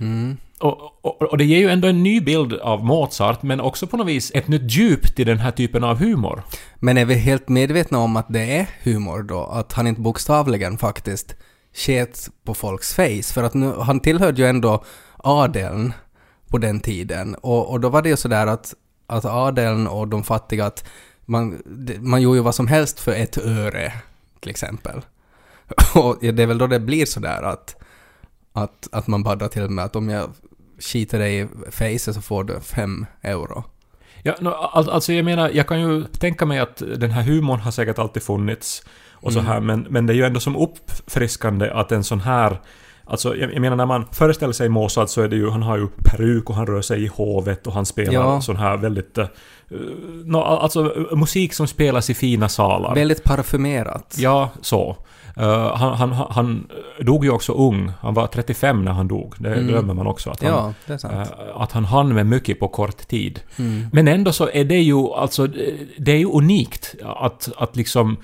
Mm. 0.00 0.36
Och, 0.60 1.04
och, 1.04 1.22
och 1.22 1.38
det 1.38 1.44
ger 1.44 1.58
ju 1.58 1.68
ändå 1.68 1.88
en 1.88 2.02
ny 2.02 2.20
bild 2.20 2.52
av 2.52 2.84
Mozart, 2.84 3.42
men 3.42 3.60
också 3.60 3.86
på 3.86 3.96
något 3.96 4.06
vis 4.06 4.32
ett 4.34 4.48
nytt 4.48 4.72
djup 4.72 5.16
till 5.16 5.26
den 5.26 5.38
här 5.38 5.50
typen 5.50 5.84
av 5.84 5.98
humor. 5.98 6.42
Men 6.76 6.98
är 6.98 7.04
vi 7.04 7.14
helt 7.14 7.48
medvetna 7.48 7.98
om 7.98 8.16
att 8.16 8.26
det 8.28 8.56
är 8.56 8.68
humor 8.82 9.22
då? 9.22 9.44
Att 9.44 9.72
han 9.72 9.86
inte 9.86 10.00
bokstavligen 10.00 10.78
faktiskt 10.78 11.34
sket 11.74 12.30
på 12.44 12.54
folks 12.54 12.94
face? 12.94 13.32
För 13.34 13.42
att 13.42 13.54
nu, 13.54 13.72
han 13.72 14.00
tillhörde 14.00 14.42
ju 14.42 14.48
ändå 14.48 14.84
adeln 15.16 15.92
på 16.48 16.58
den 16.58 16.80
tiden. 16.80 17.34
Och, 17.34 17.70
och 17.70 17.80
då 17.80 17.88
var 17.88 18.02
det 18.02 18.08
ju 18.08 18.16
sådär 18.16 18.46
att, 18.46 18.74
att 19.06 19.24
adeln 19.24 19.86
och 19.86 20.08
de 20.08 20.24
fattiga, 20.24 20.66
att 20.66 20.84
man, 21.24 21.62
man 21.98 22.22
gjorde 22.22 22.38
ju 22.38 22.42
vad 22.42 22.54
som 22.54 22.66
helst 22.66 23.00
för 23.00 23.12
ett 23.12 23.38
öre, 23.38 23.92
till 24.40 24.50
exempel. 24.50 25.00
Och 25.94 26.16
det 26.20 26.42
är 26.42 26.46
väl 26.46 26.58
då 26.58 26.66
det 26.66 26.80
blir 26.80 27.06
sådär 27.06 27.42
att, 27.42 27.76
att, 28.56 28.88
att 28.92 29.06
man 29.06 29.22
baddar 29.22 29.48
till 29.48 29.68
med 29.68 29.84
att 29.84 29.96
om 29.96 30.08
jag 30.08 30.30
skiter 30.78 31.18
dig 31.18 31.40
i 31.40 31.46
facet 31.70 32.14
så 32.14 32.20
får 32.20 32.44
du 32.44 32.60
fem 32.60 33.06
euro. 33.22 33.64
Ja, 34.22 34.34
no, 34.40 34.48
all, 34.48 34.90
alltså 34.90 35.12
jag 35.12 35.24
menar, 35.24 35.50
jag 35.54 35.66
kan 35.68 35.80
ju 35.80 36.04
tänka 36.04 36.46
mig 36.46 36.58
att 36.58 36.82
den 36.96 37.10
här 37.10 37.22
humorn 37.22 37.60
har 37.60 37.70
säkert 37.70 37.98
alltid 37.98 38.22
funnits 38.22 38.82
och 39.12 39.32
så 39.32 39.40
här, 39.40 39.60
men, 39.60 39.86
men 39.90 40.06
det 40.06 40.12
är 40.12 40.14
ju 40.14 40.24
ändå 40.24 40.40
som 40.40 40.56
uppfriskande 40.56 41.70
att 41.70 41.92
en 41.92 42.04
sån 42.04 42.20
här 42.20 42.60
Alltså 43.08 43.36
jag, 43.36 43.54
jag 43.54 43.60
menar 43.60 43.76
när 43.76 43.86
man 43.86 44.06
föreställer 44.12 44.52
sig 44.52 44.68
Mozart 44.68 45.08
så 45.08 45.22
är 45.22 45.28
det 45.28 45.36
ju, 45.36 45.50
han 45.50 45.62
har 45.62 45.76
ju 45.76 45.88
peruk 46.04 46.50
och 46.50 46.56
han 46.56 46.66
rör 46.66 46.82
sig 46.82 47.04
i 47.04 47.06
hovet 47.06 47.66
och 47.66 47.72
han 47.72 47.86
spelar 47.86 48.12
Ja. 48.12 48.40
sån 48.40 48.56
här 48.56 48.76
väldigt... 48.76 49.18
Uh, 49.18 49.26
no, 50.24 50.36
alltså 50.36 50.84
uh, 50.84 51.16
musik 51.16 51.54
som 51.54 51.66
spelas 51.66 52.10
i 52.10 52.14
fina 52.14 52.48
salar. 52.48 52.94
Väldigt 52.94 53.24
parfymerat. 53.24 54.16
Ja, 54.18 54.50
så. 54.60 54.96
Uh, 55.40 55.76
han, 55.76 55.92
han, 55.92 56.26
han 56.30 56.66
dog 57.06 57.24
ju 57.24 57.30
också 57.30 57.52
ung. 57.52 57.92
Han 58.00 58.14
var 58.14 58.26
35 58.26 58.84
när 58.84 58.92
han 58.92 59.08
dog. 59.08 59.34
Det 59.38 59.52
Mm. 59.54 59.66
glömmer 59.66 59.94
man 59.94 60.06
också. 60.06 60.30
Att 60.30 60.42
han, 60.42 60.74
Ja, 60.86 60.94
uh, 61.04 61.22
att 61.54 61.72
han 61.72 61.84
hann 61.84 62.14
med 62.14 62.26
mycket 62.26 62.60
på 62.60 62.68
kort 62.68 63.08
tid. 63.08 63.40
Mm. 63.56 63.86
Men 63.92 64.08
ändå 64.08 64.32
så 64.32 64.48
är 64.52 64.64
det 64.64 64.80
ju, 64.82 65.12
alltså, 65.12 65.46
det 65.98 66.12
är 66.12 66.16
ju 66.18 66.30
unikt 66.30 66.94
att, 67.02 67.48
att 67.56 67.76
liksom 67.76 68.16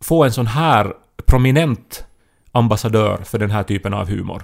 få 0.00 0.24
en 0.24 0.32
sån 0.32 0.46
här 0.46 0.92
prominent 1.26 2.04
ambassadör 2.52 3.18
för 3.24 3.38
den 3.38 3.50
här 3.50 3.62
typen 3.62 3.94
av 3.94 4.08
humor. 4.08 4.42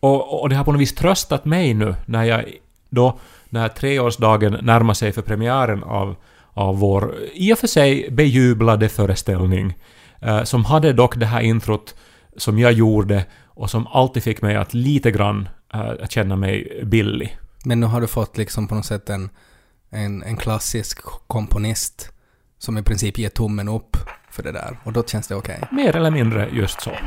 Och, 0.00 0.40
och 0.42 0.48
det 0.48 0.56
har 0.56 0.64
på 0.64 0.72
något 0.72 0.80
vis 0.80 0.94
tröstat 0.94 1.44
mig 1.44 1.74
nu 1.74 1.94
när 2.06 2.24
jag 2.24 2.44
då, 2.90 3.18
när 3.48 3.68
treårsdagen 3.68 4.56
närmar 4.62 4.94
sig 4.94 5.12
för 5.12 5.22
premiären 5.22 5.84
av, 5.84 6.16
av 6.52 6.78
vår 6.78 7.14
i 7.32 7.52
och 7.52 7.58
för 7.58 7.66
sig 7.66 8.10
bejublade 8.10 8.88
föreställning, 8.88 9.74
eh, 10.20 10.42
som 10.42 10.64
hade 10.64 10.92
dock 10.92 11.16
det 11.16 11.26
här 11.26 11.40
introt 11.40 11.94
som 12.38 12.58
jag 12.58 12.72
gjorde 12.72 13.26
och 13.44 13.70
som 13.70 13.86
alltid 13.86 14.22
fick 14.22 14.42
mig 14.42 14.56
att 14.56 14.74
lite 14.74 15.10
grann 15.10 15.48
äh, 15.74 16.06
känna 16.08 16.36
mig 16.36 16.82
billig. 16.84 17.38
Men 17.64 17.80
nu 17.80 17.86
har 17.86 18.00
du 18.00 18.06
fått 18.06 18.38
liksom 18.38 18.68
på 18.68 18.74
något 18.74 18.86
sätt 18.86 19.10
en, 19.10 19.30
en, 19.90 20.22
en 20.22 20.36
klassisk 20.36 20.98
komponist 21.26 22.12
som 22.58 22.78
i 22.78 22.82
princip 22.82 23.18
ger 23.18 23.28
tummen 23.28 23.68
upp 23.68 23.96
för 24.38 24.42
det 24.42 24.52
där. 24.52 24.78
Och 24.84 24.92
då 24.92 25.02
känns 25.02 25.28
det 25.28 25.34
okej. 25.34 25.60
Mer 25.70 25.96
eller 25.96 26.10
mindre 26.10 26.48
just 26.52 26.80
så. 26.80 26.90
Jag 26.90 27.00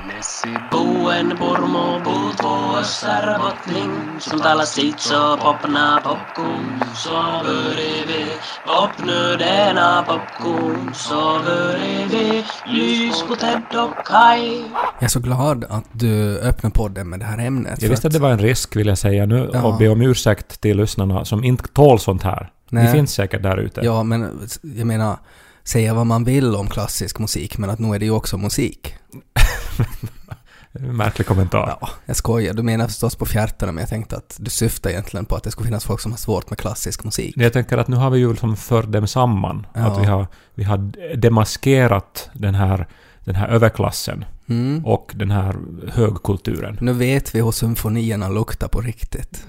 är 15.00 15.07
så 15.07 15.19
glad 15.19 15.65
att 15.69 15.85
du 15.91 16.39
öppnar 16.39 16.69
podden 16.69 17.09
med 17.09 17.19
det 17.19 17.25
här 17.25 17.38
ämnet. 17.38 17.81
Jag 17.81 17.89
visste 17.89 18.07
att 18.07 18.13
det 18.13 18.19
var 18.19 18.31
en 18.31 18.39
risk, 18.39 18.75
vill 18.75 18.88
jag 18.88 18.97
säga 18.97 19.25
nu, 19.25 19.50
Ja. 19.53 19.63
och 19.63 19.77
be 19.77 19.89
om 19.89 20.01
ursäkt 20.01 20.61
till 20.61 20.77
lyssnarna 20.77 21.25
som 21.25 21.43
inte 21.43 21.67
tål 21.67 22.00
sånt 22.00 22.23
här. 22.23 22.50
Nej. 22.69 22.85
Det 22.85 22.91
finns 22.91 23.13
säkert 23.13 23.43
där 23.43 23.57
ute. 23.57 23.81
Ja, 23.83 24.03
men 24.03 24.39
jag 24.61 24.88
menar, 24.88 25.17
säga 25.63 25.94
vad 25.94 26.08
man 26.08 26.24
vill 26.24 26.56
om 26.56 26.68
klassisk 26.68 27.20
musik, 27.20 27.58
men 27.58 27.70
att 27.70 27.80
nu 27.80 27.96
är 27.96 28.00
det 28.00 28.06
ju 28.06 28.12
också 28.12 28.38
musik. 28.38 28.96
Märklig 30.74 31.27
kommentar. 31.27 31.77
Ja, 31.82 31.89
jag 32.06 32.15
skojar. 32.15 32.53
Du 32.53 32.63
menar 32.63 32.88
förstås 32.88 33.15
på 33.15 33.25
fjärtarna, 33.25 33.72
men 33.72 33.82
jag 33.82 33.89
tänkte 33.89 34.18
att 34.18 34.38
du 34.39 34.50
syftar 34.50 34.89
egentligen 34.89 35.25
på 35.25 35.36
att 35.36 35.44
det 35.44 35.51
skulle 35.51 35.68
finnas 35.68 35.86
folk 35.86 36.00
som 36.00 36.12
har 36.12 36.18
svårt 36.18 36.50
med 36.50 36.60
klassisk 36.60 37.03
musik. 37.03 37.34
Jag 37.38 37.53
tänker 37.53 37.77
att 37.77 37.88
nu 37.88 37.96
har 37.96 38.10
vi 38.10 38.20
ju 38.20 38.30
liksom 38.30 38.56
fört 38.56 38.91
dem 38.91 39.08
samman. 39.08 39.68
Ja. 39.74 39.82
Att 39.82 40.01
vi 40.01 40.06
har, 40.06 40.27
vi 40.56 40.63
har 40.63 40.77
demaskerat 41.15 42.30
den 42.34 42.56
här, 42.56 42.88
den 43.20 43.36
här 43.36 43.48
överklassen. 43.48 44.25
Mm. 44.50 44.86
och 44.86 45.12
den 45.15 45.32
här 45.32 45.56
högkulturen. 45.88 46.77
Nu 46.82 46.94
vet 46.94 47.36
vi 47.36 47.41
hur 47.41 47.51
symfonierna 47.51 48.30
luktar 48.30 48.68
på 48.68 48.82
riktigt. 48.82 49.46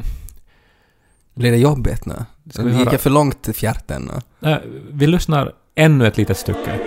Blir 1.35 1.51
det 1.51 1.57
jobbigt 1.57 2.07
nu? 2.07 2.15
Ska 2.51 2.63
vi 2.63 2.79
Gick 2.79 2.93
jag 2.93 3.01
för 3.01 3.11
långt 3.11 3.43
till 3.43 3.55
fjärten 3.55 4.11
nu? 4.41 4.61
Vi 4.93 5.07
lyssnar 5.07 5.53
ännu 5.75 6.07
ett 6.07 6.17
litet 6.17 6.37
stycke. 6.37 6.81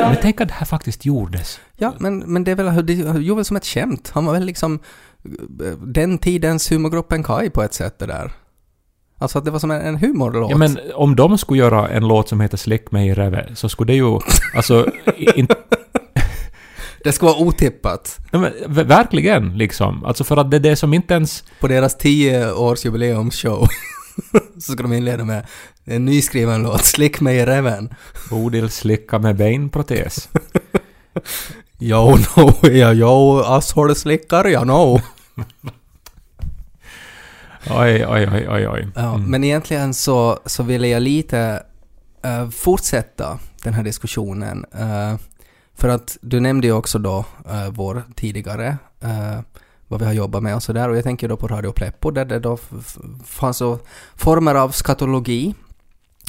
Men 0.00 0.16
tänk 0.22 0.40
att 0.40 0.48
det 0.48 0.54
här 0.54 0.66
faktiskt 0.66 1.04
gjordes. 1.04 1.60
Ja, 1.76 1.94
men, 1.98 2.18
men 2.18 2.44
det 2.44 2.50
är 2.50 2.54
väl, 2.54 2.86
det 2.86 2.92
gjorde 2.92 3.34
väl 3.34 3.44
som 3.44 3.56
ett 3.56 3.66
skämt. 3.66 4.10
Han 4.14 4.24
var 4.24 4.32
väl 4.32 4.44
liksom 4.44 4.78
eh, 5.64 5.78
den 5.78 6.18
tidens 6.18 6.72
humorgruppen 6.72 7.22
Kai 7.22 7.50
på 7.50 7.62
ett 7.62 7.74
sätt 7.74 7.98
det 7.98 8.06
där. 8.06 8.32
Alltså 9.18 9.38
att 9.38 9.44
det 9.44 9.50
var 9.50 9.58
som 9.58 9.70
en, 9.70 9.80
en 9.80 9.96
humorlåt. 9.96 10.50
Ja, 10.50 10.56
men 10.56 10.78
om 10.94 11.16
de 11.16 11.38
skulle 11.38 11.58
göra 11.60 11.88
en 11.88 12.08
låt 12.08 12.28
som 12.28 12.40
heter 12.40 12.56
Släck 12.56 12.90
mig 12.90 13.08
i 13.08 13.14
reve 13.14 13.46
så 13.54 13.68
skulle 13.68 13.92
det 13.92 13.96
ju... 13.96 14.18
Alltså... 14.54 14.90
i- 15.16 15.38
inte 15.40 15.54
Det 17.04 17.12
skulle 17.12 17.30
vara 17.32 17.40
otippat. 17.42 18.18
Ja, 18.30 18.38
men, 18.38 18.52
verkligen, 18.86 19.58
liksom. 19.58 20.04
Alltså 20.04 20.24
för 20.24 20.36
att 20.36 20.50
det 20.50 20.56
är 20.56 20.60
det 20.60 20.76
som 20.76 20.94
inte 20.94 21.14
ens... 21.14 21.44
På 21.60 21.68
deras 21.68 21.98
10 21.98 22.52
års 22.52 22.84
jubileumsshow 22.84 23.66
så 24.60 24.72
ska 24.72 24.82
de 24.82 24.92
inleda 24.92 25.24
med 25.24 25.46
en 25.84 26.04
nyskriven 26.04 26.62
låt, 26.62 26.84
Slick 26.84 27.20
mig 27.20 27.36
i 27.36 27.46
reven. 27.46 27.94
Bodil 28.30 28.70
slicka 28.70 29.18
med 29.18 29.36
benprotes. 29.36 30.28
Yo, 31.80 32.16
no, 32.36 32.68
ja, 32.68 32.92
yo, 32.94 33.42
asshole-slickar, 33.42 34.44
ja, 34.48 34.64
no. 34.64 35.00
Oj, 37.70 38.06
oj, 38.06 38.28
oj, 38.32 38.48
oj, 38.48 38.68
oj. 38.68 38.88
Ja, 38.94 39.14
Mm. 39.14 39.30
Men 39.30 39.44
egentligen 39.44 39.94
så, 39.94 40.38
så 40.46 40.62
ville 40.62 40.88
jag 40.88 41.02
lite 41.02 41.62
eh, 42.22 42.48
fortsätta 42.50 43.38
den 43.62 43.74
här 43.74 43.82
diskussionen. 43.82 44.64
eh, 44.72 45.16
för 45.74 45.88
att 45.88 46.18
du 46.20 46.40
nämnde 46.40 46.66
ju 46.66 46.72
också 46.72 46.98
då 46.98 47.24
eh, 47.48 47.70
vår 47.70 48.02
tidigare, 48.16 48.78
eh, 49.00 49.40
vad 49.88 50.00
vi 50.00 50.06
har 50.06 50.12
jobbat 50.12 50.42
med 50.42 50.54
och 50.54 50.62
sådär. 50.62 50.88
Och 50.88 50.96
jag 50.96 51.04
tänker 51.04 51.28
då 51.28 51.36
på 51.36 51.48
Radio 51.48 51.72
Pleppo 51.72 52.10
där 52.10 52.24
det 52.24 52.38
då 52.38 52.58
fanns 53.24 53.62
former 54.16 54.54
av 54.54 54.70
skatologi. 54.70 55.54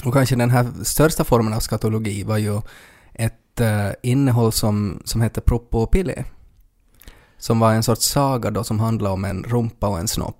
Och 0.04 0.12
kanske 0.12 0.36
den 0.36 0.50
här 0.50 0.68
största 0.82 1.24
formen 1.24 1.52
av 1.52 1.60
skatologi 1.60 2.22
var 2.22 2.38
ju 2.38 2.60
ett 3.14 3.60
eh, 3.60 3.90
innehåll 4.02 4.52
som, 4.52 5.02
som 5.04 5.20
hette 5.20 5.40
Proppo 5.40 5.78
och. 5.78 6.24
Som 7.38 7.60
var 7.60 7.72
en 7.72 7.82
sorts 7.82 8.06
saga 8.06 8.50
då 8.50 8.64
som 8.64 8.80
handlade 8.80 9.12
om 9.12 9.24
en 9.24 9.44
rumpa 9.44 9.88
och 9.88 9.98
en 9.98 10.08
snopp. 10.08 10.39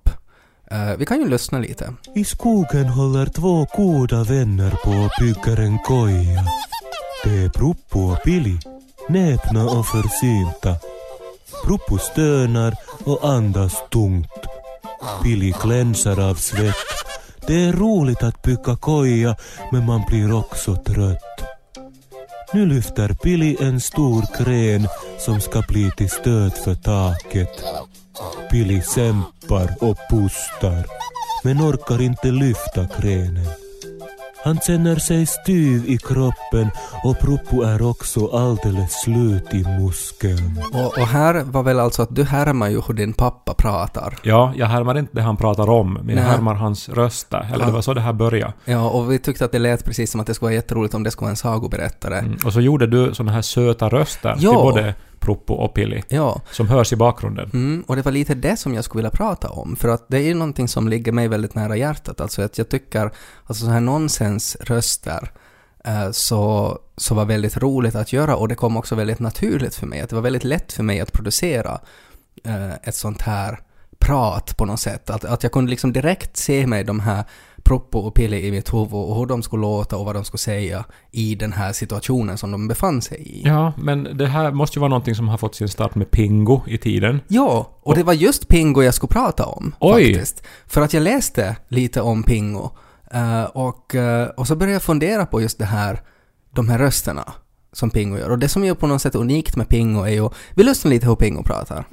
Uh, 0.75 0.97
vi 0.99 1.07
kan 1.07 1.21
ju 1.21 1.29
lyssna 1.29 1.59
lite. 1.59 1.93
I 2.15 2.25
skogen 2.25 2.87
håller 2.87 3.27
två 3.27 3.67
goda 3.77 4.25
vänner 4.25 4.71
på 4.71 4.91
och 4.91 5.11
bygger 5.21 5.61
en 5.61 5.79
koja. 5.79 6.45
Det 7.25 7.45
är 7.45 7.49
Pruppo 7.49 8.00
och 8.00 8.23
Pili, 8.23 8.59
näpna 9.09 9.65
och 9.65 9.87
försynta. 9.87 10.77
Pruppo 11.65 11.99
stönar 11.99 12.75
och 13.05 13.25
andas 13.25 13.75
tungt. 13.91 14.47
Pili 15.23 15.53
klänsar 15.53 16.31
av 16.31 16.35
svett. 16.35 16.75
Det 17.47 17.65
är 17.65 17.73
roligt 17.73 18.23
att 18.23 18.43
bygga 18.43 18.77
koja, 18.77 19.37
men 19.73 19.87
man 19.87 20.05
blir 20.09 20.33
också 20.33 20.77
trött. 20.77 21.43
Nu 22.53 22.67
lyfter 22.67 23.15
Pili 23.15 23.57
en 23.61 23.81
stor 23.81 24.45
kren 24.45 24.89
som 25.19 25.41
ska 25.41 25.62
bli 25.69 25.91
till 25.97 26.11
stöd 26.11 26.53
för 26.53 26.75
taket. 26.75 27.65
Pili 28.50 28.83
sämpar 28.83 29.39
och 29.80 29.97
pustar, 30.11 30.85
men 31.45 31.61
orkar 31.61 32.02
inte 32.02 32.30
lyfta 32.30 32.87
krenen. 32.87 33.47
Han 34.45 34.59
känner 34.59 34.97
sig 34.97 35.26
styv 35.26 35.85
i 35.88 35.99
kroppen 35.99 36.71
och 37.04 37.19
Pruppo 37.19 37.62
är 37.62 37.83
också 37.83 38.26
alldeles 38.26 39.02
slut 39.02 39.54
i 39.54 39.64
muskeln. 39.64 40.62
Och, 40.73 40.99
och 40.99 41.07
här 41.07 41.42
var 41.45 41.62
väl 41.62 41.80
alltså 41.80 42.02
att 42.02 42.14
du 42.14 42.25
härmar 42.25 42.69
ju 42.69 42.80
hur 42.87 42.95
din 42.95 43.12
pappa 43.12 43.54
pratar. 43.54 44.19
Ja, 44.23 44.52
jag 44.57 44.66
härmar 44.66 44.99
inte 44.99 45.12
det 45.16 45.23
han 45.23 45.37
pratar 45.37 45.71
om, 45.71 45.92
men 45.92 46.09
jag 46.09 46.16
Nej. 46.16 46.25
härmar 46.25 46.54
hans 46.54 46.88
röster. 46.88 47.50
Eller 47.54 47.66
det 47.66 47.73
var 47.73 47.80
så 47.83 47.95
det 47.95 48.00
här 48.00 48.12
började. 48.12 48.52
Ja, 48.64 48.90
och 48.90 49.12
vi 49.12 49.19
tyckte 49.19 49.45
att 49.45 49.52
det 49.52 49.59
lät 49.59 49.85
precis 49.85 50.11
som 50.11 50.21
att 50.21 50.26
det 50.26 50.35
skulle 50.35 50.47
vara 50.47 50.54
jätteroligt 50.54 50.95
om 50.95 51.02
det 51.02 51.11
skulle 51.11 51.25
vara 51.25 51.30
en 51.30 51.37
sagoberättare. 51.37 52.19
Mm. 52.19 52.37
Och 52.45 52.52
så 52.52 52.61
gjorde 52.61 52.87
du 52.87 53.14
såna 53.14 53.33
här 53.33 53.42
söta 53.42 53.88
röster 53.88 54.37
Ja. 54.38 54.50
till 54.50 54.59
både 54.59 54.95
Proppo 55.21 55.55
och 55.55 55.75
Pili, 55.75 56.03
Ja, 56.09 56.41
som 56.50 56.69
hörs 56.69 56.93
i 56.93 56.97
bakgrunden. 56.97 57.50
mm, 57.53 57.85
och 57.87 57.97
det 57.97 58.03
var 58.03 58.12
lite 58.12 58.35
det 58.35 58.57
som 58.57 58.75
jag 58.75 58.85
skulle 58.85 58.99
vilja 58.99 59.11
prata 59.11 59.49
om. 59.50 59.77
För 59.77 59.89
att 59.89 60.05
det 60.09 60.17
är 60.19 60.23
ju 60.23 60.35
någonting 60.35 60.69
som 60.69 60.89
ligger 60.89 61.12
mig 61.12 61.29
väldigt 61.29 61.55
nära 61.55 61.77
hjärtat. 61.77 62.21
Alltså 62.21 62.43
att 62.43 62.59
jag 62.59 62.69
tycker, 62.69 63.11
alltså 63.47 63.65
så 63.65 63.71
här 63.71 63.81
nonsensröster 63.81 65.31
eh, 65.85 66.11
så, 66.11 66.79
så 66.97 67.15
var 67.15 67.25
väldigt 67.25 67.57
roligt 67.57 67.95
att 67.95 68.12
göra 68.12 68.37
och 68.37 68.49
det 68.49 68.55
kom 68.55 68.77
också 68.77 68.95
väldigt 68.95 69.19
naturligt 69.21 69.75
för 69.75 69.87
mig. 69.87 70.00
Att 70.00 70.09
det 70.09 70.15
var 70.15 70.23
väldigt 70.23 70.45
lätt 70.45 70.73
för 70.73 70.83
mig 70.83 71.00
att 71.00 71.12
producera 71.12 71.81
eh, 72.45 72.73
ett 72.83 72.95
sånt 72.95 73.23
här 73.23 73.61
prat 73.99 74.57
på 74.57 74.65
något 74.65 74.81
sätt. 74.81 75.11
Att, 75.11 75.25
att 75.25 75.43
jag 75.43 75.53
kunde 75.53 75.71
liksom 75.71 75.93
direkt 75.93 76.37
se 76.37 76.67
mig 76.67 76.85
de 76.85 77.00
här 77.00 77.25
Proppo 77.71 77.99
och 77.99 78.15
Pili 78.15 78.47
i 78.47 78.50
mitt 78.50 78.75
huvud 78.75 78.93
och 78.95 79.17
hur 79.17 79.27
de 79.27 79.43
skulle 79.43 79.61
låta 79.61 79.97
och 79.97 80.05
vad 80.05 80.15
de 80.15 80.25
skulle 80.25 80.39
säga 80.39 80.85
i 81.11 81.35
den 81.35 81.53
här 81.53 81.73
situationen 81.73 82.39
som 82.39 82.50
de 82.50 82.69
befann 82.69 83.03
sig 83.03 83.19
i. 83.19 83.43
Ja, 83.45 83.73
men 83.79 84.17
det 84.17 84.27
här 84.27 84.50
måste 84.53 84.79
ju 84.79 84.81
vara 84.81 84.89
någonting 84.89 85.15
som 85.15 85.29
har 85.29 85.39
fått 85.39 85.55
sin 85.55 85.69
start 85.69 85.95
med 85.95 86.11
Pingo 86.11 86.61
i 86.67 86.79
tiden. 86.79 87.21
Ja, 87.29 87.79
och 87.83 87.95
det 87.95 88.03
var 88.03 88.12
just 88.12 88.49
Pingo 88.49 88.83
jag 88.83 88.95
skulle 88.95 89.09
prata 89.09 89.47
om. 89.47 89.75
Oj. 89.81 90.15
Faktiskt. 90.15 90.43
För 90.67 90.81
att 90.81 90.93
jag 90.95 91.03
läste 91.03 91.57
lite 91.69 92.00
om 92.00 92.23
Pingo. 92.23 92.71
eh, 93.12 93.43
och, 93.43 93.95
eh, 93.95 94.29
och 94.29 94.47
så 94.47 94.57
började 94.57 94.73
jag 94.73 94.83
fundera 94.83 95.27
på 95.27 95.41
just 95.43 95.59
det 95.59 95.65
här, 95.65 96.00
de 96.55 96.69
här 96.69 96.79
rösterna 96.79 97.33
som 97.73 97.91
Pingo 97.91 98.19
gör. 98.19 98.31
Och 98.31 98.39
det 98.39 98.49
som 98.49 98.65
är 98.65 98.75
på 98.75 98.87
något 98.87 99.03
sätt 99.03 99.15
unikt 99.15 99.57
med 99.57 99.69
Pingo 99.69 100.03
är 100.03 100.12
ju, 100.12 100.29
vi 100.55 100.62
lyssnar 100.62 100.91
lite 100.91 101.07
hur 101.07 101.17
Pingo 101.17 101.43
pratar. 101.43 101.85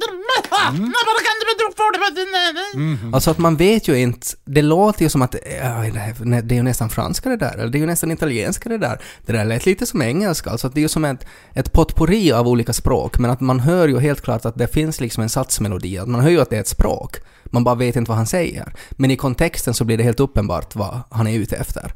Alltså 3.13 3.31
att 3.31 3.37
man 3.37 3.55
vet 3.55 3.87
ju 3.87 3.99
inte, 3.99 4.27
det 4.45 4.61
låter 4.61 5.03
ju 5.03 5.09
som 5.09 5.21
att 5.21 5.35
ja, 5.61 6.01
det 6.41 6.55
är 6.55 6.57
ju 6.57 6.63
nästan 6.63 6.89
franska 6.89 7.29
det 7.29 7.37
där, 7.37 7.53
eller 7.53 7.67
det 7.67 7.77
är 7.77 7.79
ju 7.79 7.85
nästan 7.85 8.11
italienska 8.11 8.69
det 8.69 8.77
där. 8.77 9.01
Det 9.25 9.33
där 9.33 9.45
lät 9.45 9.65
lite 9.65 9.85
som 9.85 10.01
engelska, 10.01 10.49
alltså 10.49 10.67
att 10.67 10.73
det 10.73 10.79
är 10.79 10.81
ju 10.81 10.89
som 10.89 11.05
ett, 11.05 11.25
ett 11.53 11.71
potpourri 11.71 12.31
av 12.31 12.47
olika 12.47 12.73
språk, 12.73 13.19
men 13.19 13.31
att 13.31 13.41
man 13.41 13.59
hör 13.59 13.87
ju 13.87 13.99
helt 13.99 14.21
klart 14.21 14.45
att 14.45 14.57
det 14.57 14.67
finns 14.67 15.01
liksom 15.01 15.23
en 15.23 15.29
satsmelodi, 15.29 15.97
att 15.97 16.07
man 16.07 16.21
hör 16.21 16.29
ju 16.29 16.41
att 16.41 16.49
det 16.49 16.55
är 16.55 16.61
ett 16.61 16.67
språk. 16.67 17.15
Man 17.45 17.63
bara 17.63 17.75
vet 17.75 17.95
inte 17.95 18.09
vad 18.09 18.17
han 18.17 18.27
säger. 18.27 18.73
Men 18.91 19.11
i 19.11 19.15
kontexten 19.15 19.73
så 19.73 19.85
blir 19.85 19.97
det 19.97 20.03
helt 20.03 20.19
uppenbart 20.19 20.75
vad 20.75 20.99
han 21.11 21.27
är 21.27 21.39
ute 21.39 21.55
efter. 21.55 21.93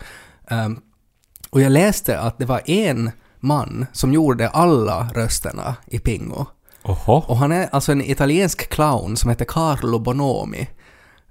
Ehm, 0.48 0.80
och 1.50 1.62
jag 1.62 1.72
läste 1.72 2.20
att 2.20 2.38
det 2.38 2.46
var 2.46 2.62
en 2.66 3.12
man 3.40 3.86
som 3.94 4.14
gjorde 4.14 4.50
alla 4.50 5.10
rösterna 5.14 5.76
i 5.88 6.00
Pingo. 6.00 6.46
Oho. 6.84 7.24
Och 7.28 7.38
han 7.38 7.52
är 7.52 7.70
alltså 7.72 7.92
en 7.92 8.02
italiensk 8.02 8.70
clown 8.70 9.18
som 9.18 9.30
heter 9.30 9.46
Carlo 9.46 10.00
Bonomi. 10.00 10.68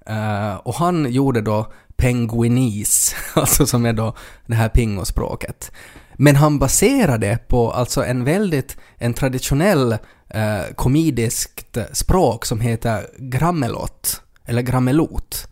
Eh, 0.07 0.55
och 0.55 0.75
han 0.75 1.13
gjorde 1.13 1.41
då 1.41 1.73
Penguinis, 1.97 3.17
alltså 3.35 3.67
som 3.67 3.87
är 3.87 3.93
då 3.93 4.15
det 4.47 4.55
här 4.55 4.69
pingospråket. 4.69 5.73
Men 6.17 6.37
han 6.37 6.59
baserade 6.59 7.39
på 7.49 7.73
alltså 7.73 8.05
en 8.05 8.25
väldigt, 8.25 8.77
en 8.99 9.15
traditionell 9.15 9.93
eh, 10.29 10.63
komediskt 10.77 11.79
språk 11.93 12.47
som 12.47 12.61
heter 12.61 13.07
grammelot, 13.19 14.23
eller 14.45 14.63
grammelot 14.63 15.49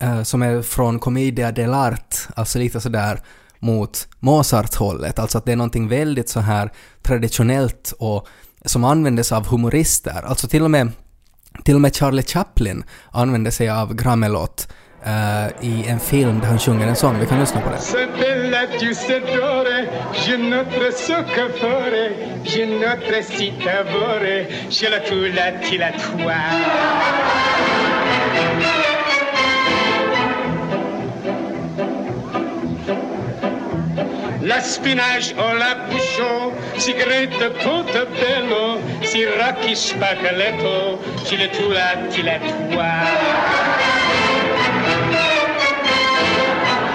eh, 0.00 0.22
som 0.22 0.42
är 0.42 0.62
från 0.62 0.98
Commedia 0.98 1.50
dell'arte, 1.50 2.16
alltså 2.36 2.58
lite 2.58 2.80
sådär 2.80 3.20
mot 3.58 4.08
Mozart-hållet, 4.20 5.18
alltså 5.18 5.38
att 5.38 5.44
det 5.44 5.52
är 5.52 5.56
någonting 5.56 5.88
väldigt 5.88 6.28
så 6.28 6.40
här 6.40 6.72
traditionellt 7.02 7.94
och 7.98 8.28
som 8.64 8.84
användes 8.84 9.32
av 9.32 9.46
humorister, 9.46 10.22
alltså 10.26 10.48
till 10.48 10.62
och 10.62 10.70
med 10.70 10.92
till 11.64 11.74
och 11.74 11.80
med 11.80 11.96
Charlie 11.96 12.22
Chaplin 12.22 12.84
använde 13.10 13.50
sig 13.50 13.70
av 13.70 13.94
Gramelot 13.94 14.68
Uh, 15.06 15.48
i 15.60 15.84
en 15.88 16.00
film 16.00 16.40
där 16.40 16.48
han 16.48 16.58
sjunger 16.58 16.86
en 16.86 16.96
sång. 16.96 17.18
Vi 17.20 17.26
kan 17.26 17.40
lyssna 17.40 17.60
på 17.60 17.70
det. 17.70 17.78
la 34.44 34.60
spinach 34.60 35.32
o 35.36 35.54
la 35.54 35.74
bouchon, 35.88 36.52
si 36.76 36.92
grete 36.92 37.50
portobello, 37.62 38.80
si 39.02 39.24
rocchi 39.24 39.74
spaccaletto, 39.74 41.00
ci 41.24 41.36
le 41.36 41.48
tula, 41.50 41.96
ti 42.10 42.22
la 42.22 42.38
tua. 42.38 43.73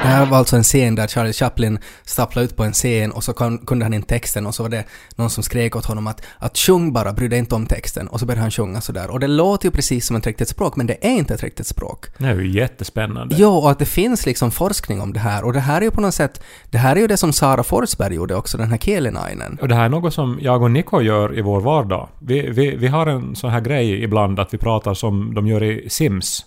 Det 0.09 0.15
här 0.15 0.25
var 0.25 0.37
alltså 0.37 0.55
en 0.55 0.63
scen 0.63 0.95
där 0.95 1.07
Charlie 1.07 1.33
Chaplin 1.33 1.79
stapplade 2.03 2.45
ut 2.45 2.55
på 2.55 2.63
en 2.63 2.73
scen 2.73 3.11
och 3.11 3.23
så 3.23 3.33
kunde 3.67 3.85
han 3.85 3.93
inte 3.93 4.07
texten 4.07 4.47
och 4.47 4.55
så 4.55 4.63
var 4.63 4.69
det 4.69 4.83
någon 5.15 5.29
som 5.29 5.43
skrek 5.43 5.75
åt 5.75 5.85
honom 5.85 6.07
att, 6.07 6.21
att 6.37 6.57
sjung 6.57 6.93
bara, 6.93 7.13
bry 7.13 7.27
dig 7.27 7.39
inte 7.39 7.55
om 7.55 7.65
texten. 7.65 8.07
Och 8.07 8.19
så 8.19 8.25
började 8.25 8.41
han 8.41 8.51
sjunga 8.51 8.81
sådär. 8.81 9.11
Och 9.11 9.19
det 9.19 9.27
låter 9.27 9.65
ju 9.65 9.71
precis 9.71 10.07
som 10.07 10.15
ett 10.15 10.25
riktigt 10.25 10.49
språk, 10.49 10.75
men 10.75 10.87
det 10.87 11.05
är 11.07 11.11
inte 11.11 11.33
ett 11.33 11.43
riktigt 11.43 11.67
språk. 11.67 12.05
Det 12.17 12.27
är 12.27 12.35
ju 12.35 12.51
jättespännande. 12.51 13.35
Jo, 13.39 13.49
och 13.49 13.71
att 13.71 13.79
det 13.79 13.85
finns 13.85 14.25
liksom 14.25 14.51
forskning 14.51 15.01
om 15.01 15.13
det 15.13 15.19
här. 15.19 15.43
Och 15.43 15.53
det 15.53 15.59
här 15.59 15.77
är 15.77 15.85
ju 15.85 15.91
på 15.91 16.01
något 16.01 16.15
sätt, 16.15 16.41
det 16.69 16.77
här 16.77 16.95
är 16.95 16.99
ju 16.99 17.07
det 17.07 17.17
som 17.17 17.33
Sara 17.33 17.63
Forsberg 17.63 18.15
gjorde 18.15 18.35
också, 18.35 18.57
den 18.57 18.69
här 18.69 18.77
Kielinainen. 18.77 19.57
Och 19.61 19.67
det 19.67 19.75
här 19.75 19.85
är 19.85 19.89
något 19.89 20.13
som 20.13 20.39
jag 20.41 20.61
och 20.61 20.71
Niko 20.71 21.01
gör 21.01 21.37
i 21.37 21.41
vår 21.41 21.61
vardag. 21.61 22.09
Vi, 22.19 22.49
vi, 22.49 22.75
vi 22.75 22.87
har 22.87 23.07
en 23.07 23.35
sån 23.35 23.49
här 23.49 23.61
grej 23.61 24.03
ibland 24.03 24.39
att 24.39 24.53
vi 24.53 24.57
pratar 24.57 24.93
som 24.93 25.33
de 25.33 25.47
gör 25.47 25.63
i 25.63 25.89
Sims. 25.89 26.45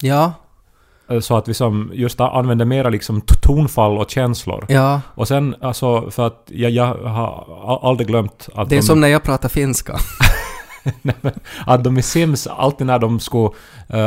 Ja, 0.00 0.32
Så 1.20 1.36
att 1.36 1.48
vi 1.48 1.54
som 1.54 1.90
just 1.94 2.20
använder 2.20 2.64
mera 2.64 2.88
liksom 2.90 3.20
tonfall 3.20 3.98
och 3.98 4.10
känslor. 4.10 4.66
ja. 4.68 5.00
Och 5.14 5.28
sen 5.28 5.54
alltså 5.60 6.10
för 6.10 6.26
att 6.26 6.42
jag, 6.46 6.70
jag 6.70 6.84
har 6.94 7.80
aldrig 7.88 8.08
glömt 8.08 8.48
att 8.54 8.68
Det 8.68 8.76
är 8.76 8.80
de, 8.80 8.86
som 8.86 9.00
när 9.00 9.08
jag 9.08 9.22
pratar 9.22 9.48
finska. 9.48 9.98
att 11.66 11.84
de 11.84 11.98
i 11.98 12.02
Sims 12.02 12.46
alltid 12.46 12.86
när 12.86 12.98
de 12.98 13.20
skulle 13.20 13.50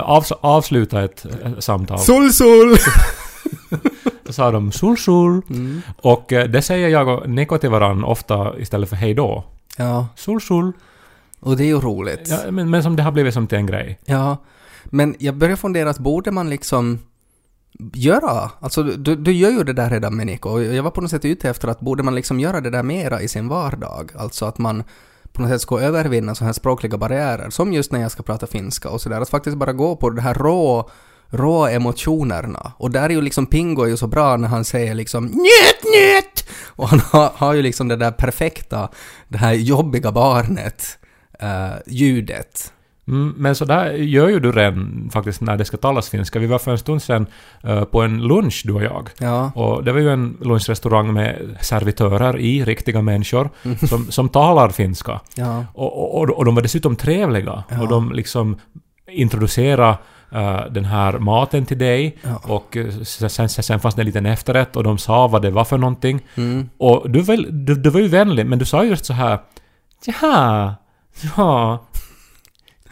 avs, 0.04 0.32
avsluta 0.32 1.04
ett 1.04 1.25
eh, 1.44 1.51
samtal 1.60 2.00
Sol, 2.00 2.34
sol! 2.34 2.75
så 4.25 4.34
sa 4.34 4.51
de 4.51 4.72
sul 4.72 4.98
sul. 4.98 5.42
Mm. 5.50 5.82
Och 6.01 6.34
eh, 6.34 6.48
det 6.48 6.62
säger 6.62 6.88
jag 6.89 7.08
och 7.08 7.30
Niko 7.30 7.58
till 7.58 7.70
varann 7.70 8.04
ofta 8.04 8.60
istället 8.60 8.89
för 8.89 8.96
hej 8.96 9.13
då. 9.13 9.44
Ja, 9.77 10.08
Sul 10.16 10.42
sul. 10.42 10.72
och 11.39 11.58
det 11.58 11.63
är 11.63 11.68
ju 11.68 11.80
roligt. 11.80 12.27
Ja, 12.30 12.51
men, 12.51 12.70
men 12.70 12.84
som 12.84 12.96
det 12.96 13.04
har 13.04 13.12
blivit 13.12 13.34
som 13.34 13.48
till 13.48 13.58
en 13.58 13.66
grej. 13.66 14.00
Ja, 14.06 14.38
men 14.91 15.15
jag 15.20 15.36
börjar 15.36 15.56
fundera 15.56 15.89
att 15.89 16.00
borde 16.00 16.32
man 16.32 16.50
liksom 16.50 17.00
göra, 17.94 18.51
alltså 18.60 18.84
du, 18.84 19.15
du 19.15 19.32
gör 19.32 19.50
ju 19.50 19.63
det 19.63 19.74
där 19.74 19.89
redan 19.89 20.15
med 20.15 20.27
Nico, 20.27 20.50
och 20.50 20.63
jag 20.63 20.84
var 20.84 20.91
på 20.91 21.01
något 21.01 21.12
sätt 21.12 21.25
ute 21.25 21.50
efter 21.50 21.67
att 21.67 21.79
borde 21.79 22.03
man 22.03 22.15
liksom 22.15 22.39
göra 22.39 22.62
det 22.62 22.70
där 22.70 22.84
mera 22.84 23.22
i 23.22 23.27
sin 23.27 23.48
vardag, 23.48 24.12
alltså 24.17 24.46
att 24.46 24.58
man 24.58 24.84
på 25.32 25.41
något 25.41 25.51
sätt 25.51 25.62
ska 25.62 25.79
övervinna 25.79 26.36
sådana 26.36 26.48
här 26.48 26.53
språkliga 26.53 26.98
barriärer, 26.98 27.50
som 27.50 27.74
just 27.74 27.91
när 27.91 28.01
jag 28.01 28.12
ska 28.12 28.24
prata 28.24 28.48
finska 28.48 28.89
och 28.89 29.01
sådär, 29.01 29.22
att 29.22 29.29
faktiskt 29.29 29.58
bara 29.58 29.74
gå 29.74 29.96
på 29.96 30.10
det 30.10 30.22
här 30.22 30.34
rå 30.34 30.89
rå 31.29 31.67
emotionerna. 31.67 32.72
Och 32.77 32.91
där 32.91 33.03
är 33.03 33.10
ju 33.10 33.22
liksom 33.22 33.46
Pingo 33.46 33.84
är 33.84 33.88
ju 33.88 33.98
så 33.98 34.08
bra 34.08 34.38
när 34.38 34.48
han 34.48 34.65
säger 34.65 34.96
liksom 34.96 35.25
njöt, 35.25 35.84
njöt! 35.84 36.50
Och 36.65 36.89
han 36.89 37.00
har, 37.00 37.32
har 37.36 37.53
ju 37.53 37.62
liksom 37.62 37.88
det 37.88 37.96
där 37.96 38.12
perfekta, 38.12 38.89
det 39.27 39.38
här 39.38 39.53
jobbiga 39.53 40.12
barnet, 40.12 40.98
eh, 41.39 41.72
ljudet. 41.88 42.74
Mm, 43.07 43.33
men 43.37 43.55
så 43.55 43.65
där 43.65 43.91
gör 43.91 44.27
ju 44.29 44.39
du 44.39 44.51
redan 44.51 45.09
faktiskt 45.13 45.41
när 45.41 45.57
det 45.57 45.65
ska 45.65 45.77
talas 45.77 46.09
finska. 46.09 46.39
Vi 46.39 46.47
var 46.47 46.59
för 46.59 46.71
en 46.71 46.77
stund 46.77 47.01
sedan 47.01 47.25
eh, 47.63 47.83
på 47.83 48.01
en 48.01 48.21
lunch, 48.21 48.61
du 48.65 48.73
och 48.73 48.83
jag. 48.83 49.09
Ja. 49.19 49.51
Och 49.55 49.83
det 49.83 49.91
var 49.91 49.99
ju 49.99 50.09
en 50.09 50.37
lunchrestaurang 50.41 51.13
med 51.13 51.57
servitörer 51.61 52.37
i, 52.39 52.65
riktiga 52.65 53.01
människor, 53.01 53.49
som, 53.87 54.05
som 54.11 54.29
talar 54.29 54.69
finska. 54.69 55.19
Ja. 55.35 55.65
Och, 55.73 56.17
och, 56.21 56.29
och 56.29 56.45
de 56.45 56.55
var 56.55 56.61
dessutom 56.61 56.95
trevliga. 56.95 57.63
Ja. 57.69 57.81
Och 57.81 57.87
de 57.87 58.11
liksom 58.11 58.57
introducerade 59.11 59.97
eh, 60.31 60.61
den 60.71 60.85
här 60.85 61.19
maten 61.19 61.65
till 61.65 61.77
dig. 61.77 62.17
Ja. 62.21 62.41
Och 62.43 62.77
eh, 62.77 62.89
sen, 63.03 63.29
sen, 63.29 63.49
sen 63.49 63.79
fanns 63.79 63.95
det 63.95 64.01
en 64.01 64.05
liten 64.05 64.25
efterrätt 64.25 64.75
och 64.75 64.83
de 64.83 64.97
sa 64.97 65.27
vad 65.27 65.41
det 65.41 65.51
var 65.51 65.63
för 65.65 65.77
någonting. 65.77 66.21
Mm. 66.35 66.69
Och 66.77 67.09
du, 67.11 67.21
var- 67.21 67.51
du, 67.51 67.75
du 67.75 67.89
var 67.89 67.99
ju 67.99 68.07
vänlig, 68.07 68.45
men 68.45 68.59
du 68.59 68.65
sa 68.65 68.83
just 68.83 69.05
så 69.05 69.13
här 69.13 69.39
Jaha, 70.05 70.75
ja, 71.37 71.83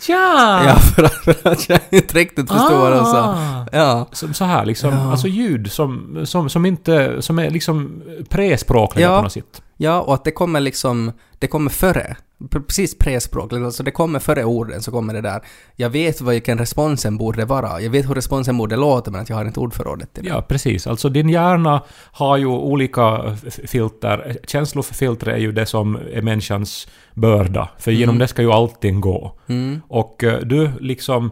ja, 0.07 0.63
Ja, 0.65 0.75
för 0.75 1.03
att, 1.03 1.13
för 1.13 1.49
att 1.49 1.69
jag 1.69 1.79
inte 1.89 2.17
riktigt 2.17 2.49
förstår 2.51 2.77
vad 2.79 2.91
de 2.91 3.05
sa. 3.05 3.19
Ah. 3.19 3.65
Ja. 3.71 4.07
Som, 4.11 4.33
så 4.33 4.45
här 4.45 4.65
liksom, 4.65 4.93
Ja. 4.93 5.11
alltså 5.11 5.27
ljud 5.27 5.71
som, 5.71 6.19
som, 6.25 6.49
som 6.49 6.65
inte, 6.65 7.21
som 7.21 7.39
är 7.39 7.49
liksom 7.49 8.01
prespråkliga 8.29 9.07
Ja. 9.07 9.17
på 9.17 9.23
något 9.23 9.31
sätt. 9.31 9.61
Ja, 9.77 10.01
och 10.01 10.13
att 10.13 10.23
det 10.23 10.31
kommer 10.31 10.59
liksom, 10.59 11.11
det 11.39 11.47
kommer 11.47 11.69
före. 11.69 12.15
Precis 12.49 12.97
prespråkligt, 12.97 13.63
alltså 13.65 13.83
det 13.83 13.91
kommer 13.91 14.19
före 14.19 14.43
orden 14.43 14.81
så 14.81 14.91
kommer 14.91 15.13
det 15.13 15.21
där. 15.21 15.41
Jag 15.75 15.89
vet 15.89 16.21
vilken 16.21 16.57
responsen 16.57 17.17
borde 17.17 17.45
vara, 17.45 17.81
jag 17.81 17.89
vet 17.89 18.09
hur 18.09 18.15
responsen 18.15 18.57
borde 18.57 18.75
låta 18.75 19.11
men 19.11 19.21
att 19.21 19.29
jag 19.29 19.37
har 19.37 19.45
inte 19.45 19.59
ordförrådet 19.59 20.13
till 20.13 20.23
det. 20.23 20.29
Ja, 20.29 20.41
precis. 20.41 20.87
Alltså 20.87 21.09
din 21.09 21.29
hjärna 21.29 21.81
har 22.11 22.37
ju 22.37 22.45
olika 22.45 23.35
filter. 23.67 24.37
Känslofilter 24.47 25.27
är 25.27 25.37
ju 25.37 25.51
det 25.51 25.65
som 25.65 25.99
är 26.13 26.21
människans 26.21 26.87
börda. 27.13 27.69
För 27.77 27.91
genom 27.91 28.17
det 28.17 28.27
ska 28.27 28.41
ju 28.41 28.51
allting 28.51 29.01
gå. 29.01 29.39
Mm. 29.47 29.81
Och 29.87 30.23
eh, 30.23 30.39
du 30.39 30.71
liksom 30.79 31.31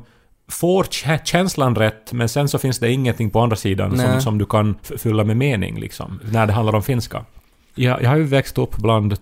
får 0.52 0.84
kä- 0.84 1.24
känslan 1.24 1.76
rätt, 1.76 2.14
men 2.14 2.30
sen 2.30 2.48
så 2.48 2.58
finns 2.58 2.80
det 2.80 2.92
ingenting 2.92 3.30
på 3.30 3.40
andra 3.40 3.56
sidan 3.56 4.00
som, 4.00 4.22
som 4.22 4.38
du 4.38 4.46
kan 4.46 4.76
fylla 4.98 5.24
med 5.24 5.38
mening, 5.38 5.80
liksom, 5.80 6.20
när 6.32 6.48
det 6.48 6.54
handlar 6.54 6.76
om 6.76 6.84
finska. 6.84 7.26
Jag, 7.76 8.02
jag 8.04 8.10
har 8.10 8.18
ju 8.18 8.24
växt 8.24 8.58
upp 8.58 8.76
bland 8.78 9.12
eh, 9.14 9.18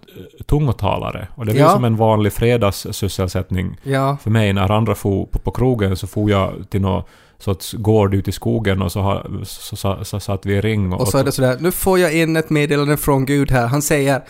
tungotalare, 0.45 1.27
och 1.35 1.45
det 1.45 1.53
var 1.53 1.59
Ja. 1.59 1.71
som 1.73 1.83
en 1.83 1.95
vanlig 1.95 2.33
fredagssysselsättning 2.33 3.77
Ja. 3.83 4.17
för 4.23 4.29
mig. 4.29 4.53
När 4.53 4.71
andra 4.71 4.95
for 4.95 5.25
på, 5.25 5.39
på 5.39 5.51
krogen 5.51 5.95
så 5.95 6.07
for 6.07 6.29
jag 6.29 6.53
till 6.69 6.81
någon 6.81 7.03
sorts 7.39 7.73
gård 7.73 8.13
ute 8.13 8.29
i 8.29 8.33
skogen 8.33 8.81
och 8.81 8.91
så, 8.91 9.01
har, 9.01 9.43
så, 9.43 9.75
så, 9.75 9.97
så, 10.05 10.19
satt 10.19 10.45
vi 10.45 10.53
i 10.53 10.61
ring 10.61 10.93
och... 10.93 11.01
Och 11.01 11.07
så 11.07 11.17
är 11.17 11.23
det 11.23 11.31
sådär, 11.31 11.57
nu 11.59 11.71
får 11.71 11.99
jag 11.99 12.13
in 12.13 12.35
ett 12.35 12.49
meddelande 12.49 12.97
från 12.97 13.25
Gud 13.25 13.51
här, 13.51 13.67
han 13.67 13.81
säger 13.81 14.13
NJUT, 14.15 14.25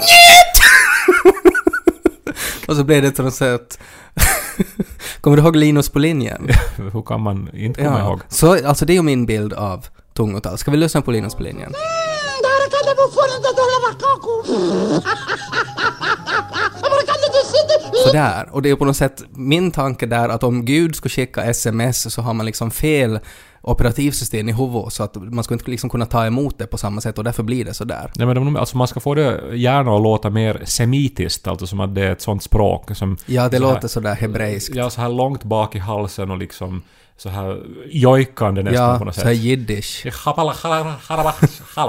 NJUT! 0.00 1.46
och 2.68 2.76
så 2.76 2.84
blev 2.84 3.02
det 3.02 3.10
på 3.10 3.22
något 3.22 3.34
sätt... 3.34 3.78
Kommer 5.20 5.36
du 5.36 5.42
ihåg 5.42 5.56
Linus 5.56 5.88
på 5.88 5.98
linjen? 5.98 6.48
Hur 6.76 7.02
kan 7.02 7.20
man 7.20 7.50
inte 7.54 7.84
komma 7.84 8.00
ihåg? 8.00 8.20
Så, 8.28 8.66
alltså 8.66 8.86
det 8.86 8.92
är 8.92 8.94
ju 8.94 9.02
min 9.02 9.26
bild 9.26 9.52
av 9.52 9.86
tungotal. 10.14 10.58
Ska 10.58 10.70
vi 10.70 10.76
lyssna 10.76 11.02
på 11.02 11.10
Linus 11.10 11.34
på 11.34 11.42
linjen? 11.42 11.72
Sådär. 18.06 18.48
Och 18.52 18.62
det 18.62 18.70
är 18.70 18.76
på 18.76 18.84
något 18.84 18.96
sätt 18.96 19.22
min 19.34 19.70
tanke 19.70 20.06
där 20.06 20.28
att 20.28 20.42
om 20.44 20.64
Gud 20.64 20.96
skulle 20.96 21.10
skicka 21.10 21.42
sms 21.44 22.14
så 22.14 22.22
har 22.22 22.34
man 22.34 22.46
liksom 22.46 22.70
fel 22.70 23.18
operativsystem 23.62 24.48
i 24.48 24.52
huvudet 24.52 24.92
så 24.92 25.02
att 25.02 25.16
man 25.16 25.44
skulle 25.44 25.58
inte 25.58 25.70
liksom 25.70 25.90
kunna 25.90 26.06
ta 26.06 26.26
emot 26.26 26.58
det 26.58 26.66
på 26.66 26.78
samma 26.78 27.00
sätt 27.00 27.18
och 27.18 27.24
därför 27.24 27.42
blir 27.42 27.64
det 27.64 27.74
sådär. 27.74 28.10
Nej, 28.16 28.26
men 28.26 28.36
de- 28.36 28.56
alltså 28.56 28.76
man 28.76 28.88
ska 28.88 29.00
få 29.00 29.14
det 29.14 29.56
gärna 29.56 29.96
att 29.96 30.02
låta 30.02 30.30
mer 30.30 30.62
semitiskt, 30.64 31.46
alltså 31.46 31.66
som 31.66 31.80
att 31.80 31.94
det 31.94 32.02
är 32.06 32.12
ett 32.12 32.20
sånt 32.22 32.42
språk 32.42 32.96
som... 32.96 33.16
Ja, 33.26 33.48
det 33.48 33.58
så 33.58 33.66
här- 33.66 33.74
låter 33.74 33.88
sådär 33.88 34.14
hebreiskt. 34.14 34.74
Ja, 34.74 34.90
så 34.90 35.00
här 35.00 35.08
långt 35.08 35.44
bak 35.44 35.74
i 35.74 35.78
halsen 35.78 36.30
och 36.30 36.38
liksom 36.38 36.82
så 37.22 37.28
här 37.28 37.62
jojkande 37.86 38.62
nästan 38.62 38.90
Ja, 38.90 38.98
på 38.98 39.04
något 39.04 39.14
så 39.14 39.20
här 39.20 39.34
sätt. 39.34 39.42
jiddisch. 39.42 40.06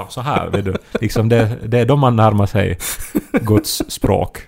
Så 0.08 0.20
här, 0.20 0.48
vet 0.48 0.64
du. 0.64 0.76
Liksom 1.00 1.28
det, 1.28 1.58
det 1.66 1.78
är 1.78 1.86
då 1.86 1.96
man 1.96 2.16
närmar 2.16 2.46
sig 2.46 2.78
Guds 3.32 3.82
språk. 3.88 4.38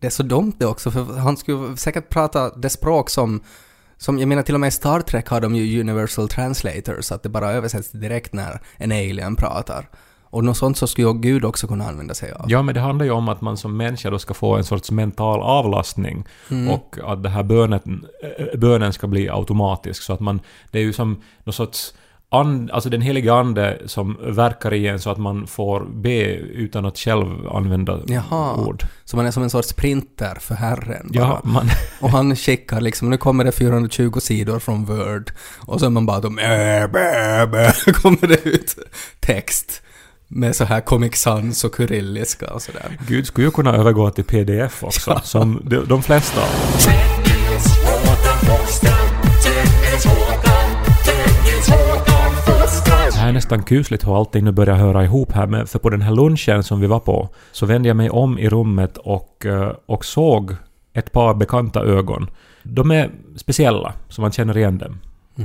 Det 0.00 0.06
är 0.06 0.10
så 0.10 0.22
dumt 0.22 0.52
det 0.58 0.66
också, 0.66 0.90
för 0.90 1.18
han 1.18 1.36
skulle 1.36 1.76
säkert 1.76 2.08
prata 2.08 2.50
det 2.56 2.70
språk 2.70 3.10
som 3.10 3.42
som, 3.98 4.18
jag 4.18 4.28
menar 4.28 4.42
till 4.42 4.54
och 4.54 4.60
med 4.60 4.68
i 4.68 4.70
Star 4.70 5.00
Trek 5.00 5.28
har 5.28 5.40
de 5.40 5.54
ju 5.54 5.80
universal 5.80 6.28
translators, 6.28 7.04
så 7.04 7.14
att 7.14 7.22
det 7.22 7.28
bara 7.28 7.52
översätts 7.52 7.90
direkt 7.90 8.32
när 8.32 8.60
en 8.76 8.92
alien 8.92 9.36
pratar. 9.36 9.88
Och 10.34 10.44
något 10.44 10.56
sånt 10.56 10.78
så 10.78 10.86
skulle 10.86 11.08
ju 11.08 11.14
Gud 11.14 11.44
också 11.44 11.66
kunna 11.66 11.88
använda 11.88 12.14
sig 12.14 12.32
av. 12.32 12.46
Ja, 12.48 12.62
men 12.62 12.74
det 12.74 12.80
handlar 12.80 13.04
ju 13.04 13.10
om 13.10 13.28
att 13.28 13.40
man 13.40 13.56
som 13.56 13.76
människa 13.76 14.10
då 14.10 14.18
ska 14.18 14.34
få 14.34 14.56
en 14.56 14.64
sorts 14.64 14.90
mental 14.90 15.40
avlastning 15.40 16.24
och 16.70 16.98
att 17.04 17.22
det 17.22 17.28
här 17.28 17.42
bönen, 17.42 18.06
äh, 18.38 18.58
bönen 18.58 18.92
ska 18.92 19.06
bli 19.06 19.28
automatisk 19.28 20.02
så 20.02 20.12
att 20.12 20.20
man... 20.20 20.40
Det 20.70 20.78
är 20.78 20.82
ju 20.82 20.92
som 20.92 21.22
någon 21.44 21.52
sorts... 21.52 21.94
And, 22.28 22.70
alltså 22.70 22.90
den 22.90 23.00
helige 23.00 23.34
ande 23.34 23.78
som 23.86 24.16
verkar 24.22 24.74
i 24.74 24.86
en 24.86 25.00
så 25.00 25.10
att 25.10 25.18
man 25.18 25.46
får 25.46 25.86
be 25.94 26.24
utan 26.34 26.86
att 26.86 26.98
själv 26.98 27.48
använda 27.48 28.00
Jaha. 28.06 28.54
ord. 28.54 28.84
Så 29.04 29.16
man 29.16 29.26
är 29.26 29.30
som 29.30 29.42
en 29.42 29.50
sorts 29.50 29.72
printer 29.72 30.34
för 30.40 30.54
Herren. 30.54 31.10
Ja, 31.12 31.40
man... 31.44 31.68
Och 32.00 32.10
han 32.10 32.36
skickar 32.36 32.80
liksom, 32.80 33.10
nu 33.10 33.16
kommer 33.16 33.44
det 33.44 33.52
420 33.52 34.20
sidor 34.20 34.58
från 34.58 34.84
Word. 34.84 35.32
Och 35.66 35.80
så 35.80 35.86
är 35.86 35.90
man 35.90 36.06
bara 36.06 36.20
då, 36.20 36.30
kommer 38.02 38.26
det 38.26 38.48
ut 38.48 38.76
text. 39.20 39.83
Med 40.36 40.56
så 40.56 40.64
här 40.64 40.80
Comic 40.80 41.16
Sans 41.16 41.64
och 41.64 41.76
kyrilliska 41.76 42.54
och 42.54 42.62
sådär. 42.62 42.98
Gud 43.08 43.26
skulle 43.26 43.46
ju 43.46 43.50
kunna 43.50 43.74
övergå 43.76 44.10
till 44.10 44.24
pdf 44.24 44.84
också, 44.84 45.20
som 45.24 45.60
de, 45.64 45.76
de 45.76 46.02
flesta. 46.02 46.40
Det 53.12 53.18
här 53.18 53.28
är 53.28 53.32
nästan 53.32 53.62
kusligt 53.62 54.06
hur 54.06 54.16
allting 54.18 54.44
nu 54.44 54.52
börjar 54.52 54.74
höra 54.76 55.04
ihop 55.04 55.32
här, 55.32 55.46
men 55.46 55.66
för 55.66 55.78
på 55.78 55.90
den 55.90 56.02
här 56.02 56.12
lunchen 56.12 56.62
som 56.62 56.80
vi 56.80 56.86
var 56.86 57.00
på 57.00 57.28
så 57.52 57.66
vände 57.66 57.88
jag 57.88 57.96
mig 57.96 58.10
om 58.10 58.38
i 58.38 58.48
rummet 58.48 58.96
och, 58.96 59.46
eh, 59.46 59.72
och 59.86 60.04
såg 60.04 60.56
ett 60.92 61.12
par 61.12 61.34
bekanta 61.34 61.80
ögon. 61.80 62.30
De 62.62 62.90
är 62.90 63.10
speciella, 63.36 63.92
så 64.08 64.20
man 64.20 64.32
känner 64.32 64.56
igen 64.56 64.78
dem. 64.78 64.98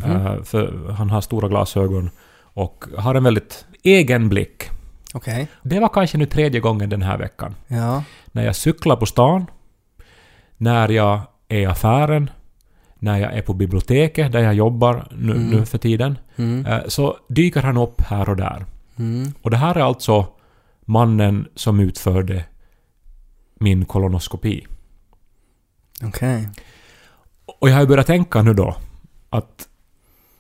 Eh, 0.04 0.44
För 0.44 0.92
han 0.98 1.10
har 1.10 1.22
stora 1.22 1.48
glasögon 1.48 2.10
och 2.54 2.86
har 2.98 3.16
en 3.16 3.24
väldigt 3.24 3.66
egen 3.84 4.30
blick. 4.30 4.70
Okej. 5.14 5.48
Det 5.64 5.80
var 5.80 5.90
kanske 5.90 6.18
nu 6.18 6.26
tredje 6.26 6.60
gången 6.60 6.90
den 6.90 7.02
här 7.02 7.18
veckan. 7.18 7.56
Ja. 7.68 8.04
När 8.32 8.46
jag 8.46 8.56
cyklar 8.56 8.96
på 8.96 9.06
stan, 9.06 9.46
när 10.58 10.90
jag 10.90 11.22
är 11.48 11.60
i 11.60 11.66
affären, 11.66 12.30
när 13.00 13.18
jag 13.18 13.34
är 13.34 13.42
på 13.42 13.54
biblioteket, 13.54 14.32
där 14.32 14.40
jag 14.40 14.54
jobbar 14.54 15.08
nu, 15.12 15.32
Mm. 15.32 15.50
nu 15.50 15.66
för 15.66 15.78
tiden, 15.78 16.18
Mm. 16.36 16.66
eh, 16.66 16.80
så 16.88 17.18
dyker 17.30 17.62
han 17.62 17.78
upp 17.78 18.02
här 18.02 18.30
och 18.30 18.36
där. 18.36 18.66
Mm. 19.00 19.34
Och 19.42 19.52
det 19.52 19.58
här 19.58 19.76
är 19.76 19.82
alltså 19.84 20.28
mannen 20.86 21.48
som 21.56 21.80
utförde 21.80 22.44
min 23.60 23.86
kolonoskopi. 23.86 24.68
Okej. 26.04 26.50
Och 27.60 27.70
jag 27.70 27.74
har 27.74 27.82
ju 27.82 27.88
börjat 27.88 28.08
tänka 28.08 28.42
nu 28.42 28.54
då 28.54 28.76
att 29.30 29.68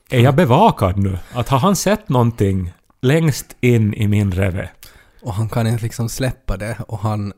är 0.10 0.19
jag 0.19 0.36
bevakad 0.36 0.97
nu? 0.97 1.17
Att 1.34 1.49
har 1.49 1.60
han 1.60 1.75
sett 1.75 2.10
någonting 2.10 2.71
längst 3.01 3.55
in 3.62 3.93
i 3.93 4.07
min 4.07 4.31
reve? 4.31 4.69
Och 5.21 5.33
han 5.33 5.49
kan 5.49 5.67
inte 5.67 5.83
liksom 5.83 6.09
släppa 6.09 6.57
det 6.57 6.77
och 6.88 6.99
han 6.99 7.33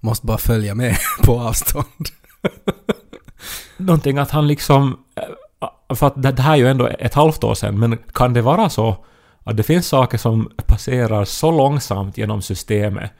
måste 0.00 0.26
bara 0.26 0.38
följa 0.38 0.74
med 0.74 0.96
på 1.24 1.40
avstånd. 1.40 2.08
Någonting 3.76 4.18
att 4.18 4.30
han 4.30 4.46
liksom... 4.48 4.98
eh, 5.16 5.96
För 5.96 6.06
att 6.06 6.22
det 6.36 6.42
här 6.42 6.52
är 6.52 6.56
ju 6.56 6.68
ändå 6.68 6.86
ett 6.86 7.14
halvt 7.14 7.44
år 7.44 7.54
sedan, 7.54 7.78
men 7.78 7.98
kan 8.12 8.32
det 8.32 8.42
vara 8.42 8.70
så 8.70 8.96
att 9.44 9.56
det 9.56 9.62
finns 9.62 9.86
saker 9.88 10.18
som 10.18 10.50
passerar 10.66 11.24
så 11.24 11.50
långsamt 11.50 12.18
genom 12.18 12.42
systemet 12.42 13.10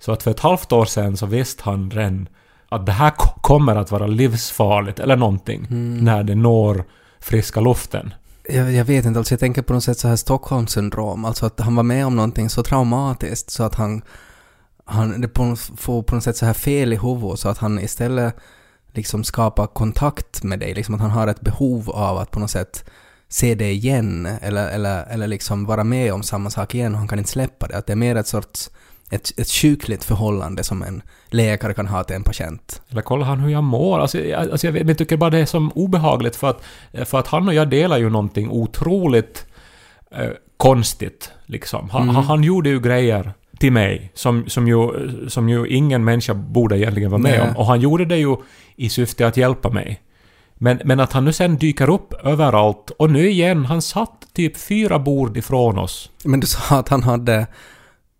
så 0.00 0.12
att 0.12 0.22
för 0.22 0.30
ett 0.30 0.40
halvt 0.40 0.72
år 0.72 0.84
sedan 0.84 1.16
så 1.16 1.26
visste 1.26 1.62
han 1.64 1.90
redan 1.90 2.28
att 2.68 2.86
det 2.86 2.92
här 2.92 3.10
ko- 3.10 3.40
kommer 3.40 3.76
att 3.76 3.90
vara 3.90 4.06
livsfarligt 4.06 4.98
eller 5.00 5.16
någonting 5.16 5.66
när 6.04 6.22
det 6.22 6.34
når 6.34 6.84
friska 7.20 7.60
luften. 7.60 8.14
Jag, 8.50 8.72
jag 8.72 8.84
vet 8.84 9.04
inte, 9.04 9.18
alltså 9.18 9.32
jag 9.32 9.40
tänker 9.40 9.62
på 9.62 9.72
något 9.72 9.84
sätt 9.84 9.98
så 9.98 10.08
här 10.08 10.16
Stockholmssyndrom, 10.16 11.24
alltså 11.24 11.46
att 11.46 11.60
han 11.60 11.76
var 11.76 11.82
med 11.82 12.06
om 12.06 12.16
någonting 12.16 12.50
så 12.50 12.62
traumatiskt 12.62 13.50
så 13.50 13.62
att 13.62 13.74
han, 13.74 14.02
han 14.84 15.20
det 15.20 15.28
på, 15.28 15.56
får 15.56 16.02
på 16.02 16.14
något 16.14 16.24
sätt 16.24 16.36
så 16.36 16.46
här 16.46 16.52
fel 16.52 16.92
i 16.92 16.96
huvudet 16.96 17.40
så 17.40 17.48
att 17.48 17.58
han 17.58 17.78
istället 17.78 18.36
liksom 18.92 19.24
skapar 19.24 19.66
kontakt 19.66 20.42
med 20.42 20.58
dig, 20.58 20.74
liksom 20.74 20.94
att 20.94 21.00
han 21.00 21.10
har 21.10 21.26
ett 21.26 21.40
behov 21.40 21.90
av 21.90 22.18
att 22.18 22.30
på 22.30 22.40
något 22.40 22.50
sätt 22.50 22.84
se 23.28 23.54
det 23.54 23.72
igen 23.72 24.26
eller, 24.42 24.68
eller, 24.68 25.04
eller 25.04 25.26
liksom 25.26 25.64
vara 25.64 25.84
med 25.84 26.12
om 26.12 26.22
samma 26.22 26.50
sak 26.50 26.74
igen 26.74 26.92
och 26.92 26.98
han 26.98 27.08
kan 27.08 27.18
inte 27.18 27.30
släppa 27.30 27.66
det. 27.66 27.76
Att 27.76 27.86
det 27.86 27.92
är 27.92 27.96
mer 27.96 28.16
ett 28.16 28.26
sorts 28.26 28.70
ett, 29.10 29.38
ett 29.38 29.50
sjukligt 29.50 30.04
förhållande 30.04 30.64
som 30.64 30.82
en 30.82 31.02
läkare 31.30 31.74
kan 31.74 31.86
ha 31.86 32.04
till 32.04 32.16
en 32.16 32.22
patient. 32.22 32.82
Eller 32.88 33.02
kollar 33.02 33.26
han 33.26 33.40
hur 33.40 33.50
jag 33.50 33.64
mår? 33.64 33.98
Alltså, 33.98 34.18
jag, 34.18 34.50
alltså 34.50 34.66
jag, 34.66 34.90
jag 34.90 34.98
tycker 34.98 35.16
bara 35.16 35.30
det 35.30 35.38
är 35.38 35.46
som 35.46 35.72
obehagligt 35.72 36.36
för 36.36 36.50
att, 36.50 36.62
för 37.08 37.18
att 37.18 37.26
han 37.26 37.48
och 37.48 37.54
jag 37.54 37.70
delar 37.70 37.98
ju 37.98 38.10
någonting 38.10 38.50
otroligt 38.50 39.46
eh, 40.10 40.30
konstigt. 40.56 41.32
Liksom. 41.46 41.90
Han, 41.90 42.08
han, 42.08 42.24
han 42.24 42.44
gjorde 42.44 42.68
ju 42.68 42.80
grejer 42.80 43.32
till 43.58 43.72
mig 43.72 44.10
som, 44.14 44.44
som, 44.48 44.68
ju, 44.68 44.88
som 45.28 45.48
ju 45.48 45.66
ingen 45.66 46.04
människa 46.04 46.34
borde 46.34 46.78
egentligen 46.78 47.10
vara 47.10 47.22
med 47.22 47.38
Nej. 47.38 47.48
om. 47.48 47.56
Och 47.56 47.66
han 47.66 47.80
gjorde 47.80 48.04
det 48.04 48.16
ju 48.16 48.36
i 48.76 48.88
syfte 48.88 49.26
att 49.26 49.36
hjälpa 49.36 49.70
mig. 49.70 50.00
Men, 50.54 50.80
men 50.84 51.00
att 51.00 51.12
han 51.12 51.24
nu 51.24 51.32
sen 51.32 51.56
dyker 51.56 51.90
upp 51.90 52.12
överallt 52.24 52.90
och 52.90 53.10
nu 53.10 53.30
igen, 53.30 53.64
han 53.64 53.82
satt 53.82 54.28
typ 54.32 54.56
fyra 54.56 54.98
bord 54.98 55.36
ifrån 55.36 55.78
oss. 55.78 56.10
Men 56.24 56.40
du 56.40 56.46
sa 56.46 56.78
att 56.78 56.88
han 56.88 57.02
hade, 57.02 57.46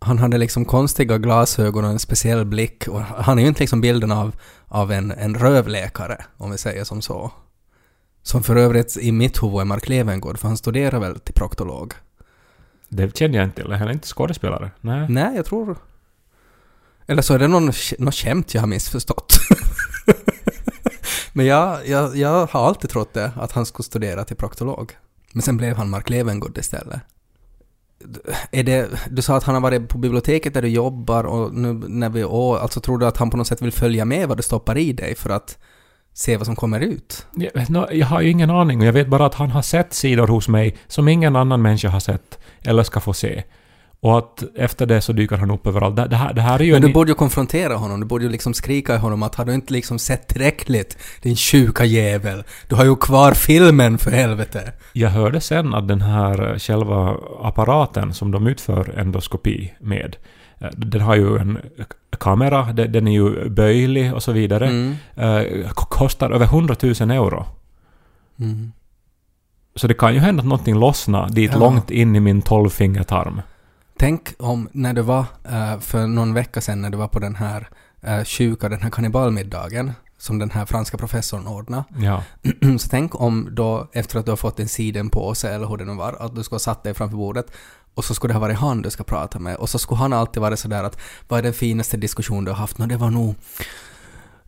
han 0.01 0.19
hade 0.19 0.39
liksom 0.39 0.65
konstiga 0.65 1.19
glasögon 1.19 1.85
och 1.85 1.91
en 1.91 1.99
speciell 1.99 2.45
blick 2.45 2.89
och 2.89 3.01
han 3.01 3.39
är 3.39 3.43
ju 3.43 3.49
inte 3.49 3.61
liksom 3.61 3.81
bilden 3.81 4.13
av, 4.13 4.37
av 4.67 4.93
en, 4.93 5.11
en 5.11 5.35
rövläkare, 5.35 6.25
om 6.37 6.51
vi 6.51 6.59
säger 6.59 6.85
som 6.85 7.03
så. 7.03 7.33
Som 8.23 8.43
för 8.43 8.57
övrigt 8.57 8.97
i 8.97 9.13
mitt 9.13 9.43
huvud 9.43 9.61
är 9.61 9.65
Mark 9.65 9.89
Levengood, 9.89 10.39
för 10.39 10.49
han 10.49 10.57
studerar 10.57 11.01
väl 11.01 11.21
till 11.21 11.35
proktolog? 11.35 11.95
Det 12.89 13.17
kände 13.17 13.37
jag 13.37 13.45
inte 13.45 13.63
till. 13.63 13.73
Han 13.73 13.89
är 13.89 13.93
inte 13.93 14.09
skådespelare. 14.09 14.71
Nej. 14.81 15.07
Nej, 15.09 15.37
jag 15.37 15.47
tror... 15.47 15.77
Eller 17.07 17.23
så 17.23 17.35
är 17.35 17.39
det 17.39 17.49
någon, 17.49 17.73
något 17.99 18.15
skämt 18.15 18.55
jag 18.55 18.63
har 18.63 18.67
missförstått. 18.67 19.39
Men 21.33 21.47
jag, 21.47 21.89
jag, 21.89 22.17
jag 22.17 22.47
har 22.47 22.67
alltid 22.67 22.91
trott 22.91 23.15
det, 23.15 23.33
att 23.37 23.53
han 23.53 23.67
skulle 23.67 23.85
studera 23.85 24.25
till 24.25 24.37
proktolog. 24.37 24.97
Men 25.33 25.43
sen 25.43 25.57
blev 25.57 25.77
han 25.77 25.91
Mark 25.91 26.11
Levengood 26.11 26.59
istället. 26.59 27.01
Är 28.51 28.63
det, 28.63 28.89
du 29.11 29.23
sa 29.23 29.37
att 29.37 29.45
han 29.45 29.55
har 29.55 29.63
varit 29.63 29.89
på 29.89 29.99
biblioteket 29.99 30.55
där 30.55 30.63
du 30.63 30.69
jobbar 30.69 31.25
och 31.25 31.55
nu 31.55 31.73
när 31.73 32.09
vi... 32.09 32.25
Och, 32.25 32.63
alltså 32.63 32.81
tror 32.81 32.99
du 32.99 33.07
att 33.07 33.17
han 33.17 33.31
på 33.31 33.37
något 33.37 33.47
sätt 33.47 33.63
vill 33.63 33.73
följa 33.73 34.05
med 34.05 34.29
vad 34.29 34.37
du 34.37 34.43
stoppar 34.43 34.79
i 34.79 34.93
dig 34.93 35.15
för 35.15 35.31
att 35.31 35.59
se 36.15 36.37
vad 36.37 36.47
som 36.47 36.57
kommer 36.57 36.81
ut? 36.81 37.27
Jag, 37.35 37.95
jag 37.95 38.07
har 38.07 38.21
ju 38.21 38.31
ingen 38.31 38.51
aning 38.51 38.81
och 38.81 38.87
jag 38.87 38.93
vet 38.93 39.09
bara 39.09 39.27
att 39.27 39.35
han 39.35 39.51
har 39.51 39.63
sett 39.63 39.95
sidor 39.95 40.27
hos 40.27 40.49
mig 40.49 40.77
som 40.87 41.09
ingen 41.09 41.37
annan 41.37 41.63
människa 41.63 41.89
har 41.89 42.01
sett 42.01 42.39
eller 42.63 42.83
ska 42.83 43.01
få 43.01 43.13
se. 43.13 43.43
Och 44.01 44.19
att 44.19 44.45
efter 44.57 44.87
det 44.87 45.01
så 45.01 45.13
dyker 45.13 45.37
han 45.37 45.51
upp 45.51 45.67
överallt. 45.67 45.97
Det, 45.97 46.07
det, 46.07 46.17
här, 46.17 46.33
det 46.35 46.41
här 46.41 46.61
är 46.61 46.65
ju 46.65 46.73
Men 46.73 46.83
en... 46.83 46.89
du 46.89 46.95
borde 46.95 47.11
ju 47.11 47.15
konfrontera 47.15 47.75
honom, 47.77 48.01
du 48.01 48.07
borde 48.07 48.25
ju 48.25 48.31
liksom 48.31 48.55
skrika 48.55 48.95
i 48.95 48.99
honom 48.99 49.23
att 49.23 49.35
har 49.35 49.45
du 49.45 49.55
inte 49.55 49.73
liksom 49.73 49.99
sett 49.99 50.29
tillräckligt, 50.29 50.99
din 51.23 51.37
sjuka 51.37 51.85
jävel? 51.85 52.45
Du 52.69 52.75
har 52.75 52.85
ju 52.85 52.97
kvar 52.97 53.33
filmen 53.33 53.99
för 53.99 54.11
helvete! 54.11 54.73
Jag 54.93 55.11
hörde 55.11 55.41
sen 55.41 55.75
att 55.75 55.89
den 55.89 56.01
här 56.01 56.51
eh, 56.53 56.59
själva 56.59 57.17
apparaten 57.43 58.15
som 58.15 58.31
de 58.31 58.47
utför 58.47 58.99
endoskopi 58.99 59.73
med, 59.81 60.17
eh, 60.61 60.69
den 60.77 61.01
har 61.01 61.15
ju 61.17 61.37
en 61.39 61.59
kamera, 62.19 62.73
de- 62.73 62.87
den 62.87 63.09
är 63.09 63.13
ju 63.13 63.49
böjlig 63.49 64.15
och 64.15 64.23
så 64.23 64.33
vidare. 64.33 64.67
Mm. 64.67 64.95
Eh, 65.17 65.71
Kostar 65.75 66.31
över 66.31 66.47
100 66.47 66.77
000 66.83 66.93
euro. 67.11 67.47
Mm. 68.41 68.73
Så 69.75 69.87
det 69.87 69.95
kan 69.95 70.15
ju 70.15 70.21
hända 70.21 70.41
att 70.41 70.47
någonting 70.49 70.75
lossnar 70.75 71.29
dit 71.29 71.51
Ja. 71.53 71.59
långt 71.59 71.91
in 71.91 72.17
i 72.17 72.21
min 72.21 72.43
tolvfingertarm. 72.43 73.41
Tänk 73.99 74.35
om 74.39 74.69
när 74.73 74.93
du 74.93 75.03
var 75.03 75.25
eh, 75.45 75.79
för 75.81 76.07
någon 76.07 76.35
vecka 76.35 76.61
sedan 76.61 76.83
när 76.83 76.91
du 76.91 76.99
var 76.99 77.09
på 77.09 77.19
den 77.19 77.35
här 77.35 77.69
uh, 78.09 78.25
sjuka, 78.25 78.69
den 78.69 78.83
här 78.83 78.91
kannibalmiddagen 78.91 79.93
som 80.19 80.39
den 80.39 80.51
här 80.51 80.67
franska 80.67 80.99
professorn 80.99 81.47
ordnade. 81.47 81.85
Ja. 81.99 82.23
så 82.79 82.89
tänk 82.89 83.21
om 83.21 83.49
då 83.53 83.89
efter 83.93 84.19
att 84.19 84.25
du 84.25 84.31
har 84.31 84.37
fått 84.37 84.61
en 84.61 84.69
sidenpåse 84.69 85.51
eller 85.51 85.67
hur 85.67 85.77
det 85.77 85.85
nu 85.85 85.95
var, 85.95 86.17
att 86.21 86.37
du 86.37 86.43
skulle 86.43 86.55
ha 86.55 86.61
satt 86.61 86.83
dig 86.83 86.95
framför 86.95 87.17
bordet 87.17 87.47
och 87.95 88.05
så 88.05 88.15
skulle 88.15 88.33
det 88.33 88.39
ha 88.39 88.41
varit 88.41 88.59
han 88.59 88.83
du 88.83 88.91
ska 88.91 89.05
prata 89.05 89.39
med 89.39 89.57
och 89.57 89.69
så 89.69 89.79
skulle 89.79 89.99
han 89.99 90.13
alltid 90.13 90.43
vara 90.43 90.57
sådär 90.57 90.85
att 90.85 90.99
vad 91.29 91.39
är 91.39 91.43
den 91.43 91.53
finaste 91.53 91.97
diskussion 91.97 92.45
du 92.45 92.51
har 92.51 92.59
haft? 92.59 92.79
Nå, 92.79 92.87
det 92.87 92.97
var 92.97 93.11
nog 93.11 93.35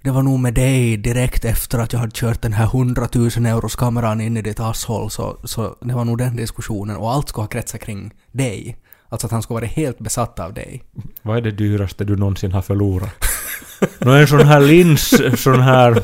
det 0.03 0.11
var 0.11 0.23
nog 0.23 0.39
med 0.39 0.55
dig 0.55 0.97
direkt 0.97 1.45
efter 1.45 1.79
att 1.79 1.93
jag 1.93 2.01
hade 2.01 2.13
kört 2.15 2.43
den 2.43 2.53
här 2.53 2.65
100 2.65 3.09
000 3.15 3.27
euros 3.47 3.77
kameran 3.77 4.21
in 4.21 4.37
i 4.37 4.43
ditt 4.43 4.61
asshåll 4.61 5.11
så, 5.11 5.41
så 5.45 5.77
det 5.81 5.95
var 5.95 6.05
nog 6.05 6.19
den 6.19 6.37
diskussionen 6.37 6.97
och 6.97 7.13
allt 7.13 7.29
skulle 7.29 7.43
ha 7.43 7.49
kretsat 7.49 7.81
kring 7.81 8.15
dig. 8.33 8.77
Alltså 9.11 9.27
att 9.27 9.31
han 9.31 9.43
skulle 9.43 9.55
vara 9.55 9.67
helt 9.67 9.99
besatt 9.99 10.39
av 10.39 10.55
dig. 10.55 10.83
Vad 11.23 11.37
är 11.37 11.41
det 11.41 11.51
dyraste 11.51 12.05
du 12.05 12.17
någonsin 12.17 12.53
har 12.53 12.63
förlorat? 12.63 13.11
Nå 13.99 14.13
en 14.13 14.27
sån 14.27 14.47
här 14.47 14.61
lins, 14.61 15.15
sån 15.43 15.61
här 15.61 16.03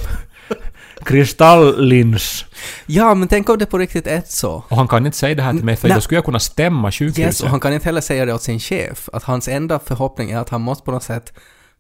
kristalllins. 1.05 2.45
Ja, 2.87 3.14
men 3.14 3.29
tänk 3.29 3.49
om 3.49 3.59
det 3.59 3.66
på 3.66 3.79
riktigt 3.79 4.07
är 4.07 4.23
så. 4.27 4.64
Och 4.69 4.77
han 4.77 4.88
kan 4.88 5.07
inte 5.07 5.19
säga 5.19 5.35
det 5.35 5.42
här 5.42 5.53
till 5.53 5.64
mig 5.64 5.77
för 5.77 5.88
Nej. 5.88 5.95
då 5.95 6.01
skulle 6.01 6.16
jag 6.16 6.25
kunna 6.25 6.40
stämma 6.40 6.92
sjukhuset. 6.92 7.25
Yes, 7.25 7.42
och 7.42 7.49
han 7.49 7.61
kan 7.61 7.73
inte 7.73 7.85
heller 7.85 8.01
säga 8.01 8.25
det 8.25 8.35
åt 8.35 8.42
sin 8.42 8.61
chef. 8.61 9.09
Att 9.12 9.23
hans 9.23 9.49
enda 9.49 9.79
förhoppning 9.79 10.31
är 10.31 10.38
att 10.38 10.49
han 10.49 10.61
måste 10.61 10.85
på 10.85 10.90
något 10.90 11.03
sätt 11.03 11.33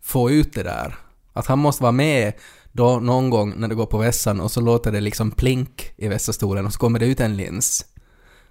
få 0.02 0.30
ut 0.30 0.54
det 0.54 0.62
där. 0.62 0.94
Att 1.32 1.46
han 1.46 1.58
måste 1.58 1.82
vara 1.82 1.92
med 1.92 2.32
då 2.72 3.00
någon 3.00 3.30
gång 3.30 3.54
när 3.56 3.68
det 3.68 3.74
går 3.74 3.86
på 3.86 3.98
vässan 3.98 4.40
och 4.40 4.50
så 4.50 4.60
låter 4.60 4.92
det 4.92 5.00
liksom 5.00 5.30
plink 5.30 5.92
i 5.96 6.08
vässastolen 6.08 6.66
och 6.66 6.72
så 6.72 6.78
kommer 6.78 6.98
det 6.98 7.06
ut 7.06 7.20
en 7.20 7.36
lins. 7.36 7.84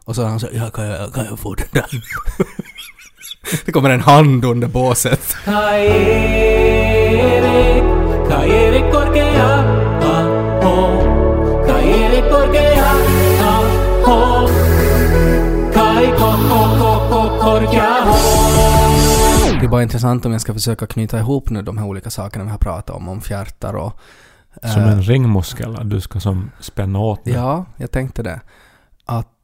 Och 0.03 0.15
så 0.15 0.21
är 0.21 0.25
han 0.25 0.39
så 0.39 0.47
ja, 0.53 0.69
kan 0.69 0.85
jag, 0.85 1.13
kan 1.13 1.25
jag 1.25 1.39
få 1.39 1.54
den 1.81 2.01
där? 2.01 2.45
det 3.65 3.71
kommer 3.71 3.89
en 3.89 4.01
hand 4.01 4.45
under 4.45 4.67
båset. 4.67 5.35
Det 19.59 19.67
är 19.67 19.69
bara 19.69 19.83
intressant 19.83 20.25
om 20.25 20.31
jag 20.31 20.41
ska 20.41 20.53
försöka 20.53 20.87
knyta 20.87 21.19
ihop 21.19 21.49
nu 21.49 21.61
de 21.61 21.77
här 21.77 21.85
olika 21.85 22.09
sakerna 22.09 22.45
vi 22.45 22.51
har 22.51 22.57
pratat 22.57 22.95
om, 22.95 23.09
om 23.09 23.21
fjärtar 23.21 23.73
och... 23.73 23.99
Som 24.61 24.81
eh, 24.81 24.91
en 24.91 25.01
ringmuskel, 25.01 25.75
att 25.75 25.89
du 25.89 26.01
ska 26.01 26.19
som 26.19 26.51
spänna 26.59 26.99
åt 26.99 27.25
den. 27.25 27.33
Ja, 27.33 27.65
jag 27.77 27.91
tänkte 27.91 28.23
det. 28.23 28.41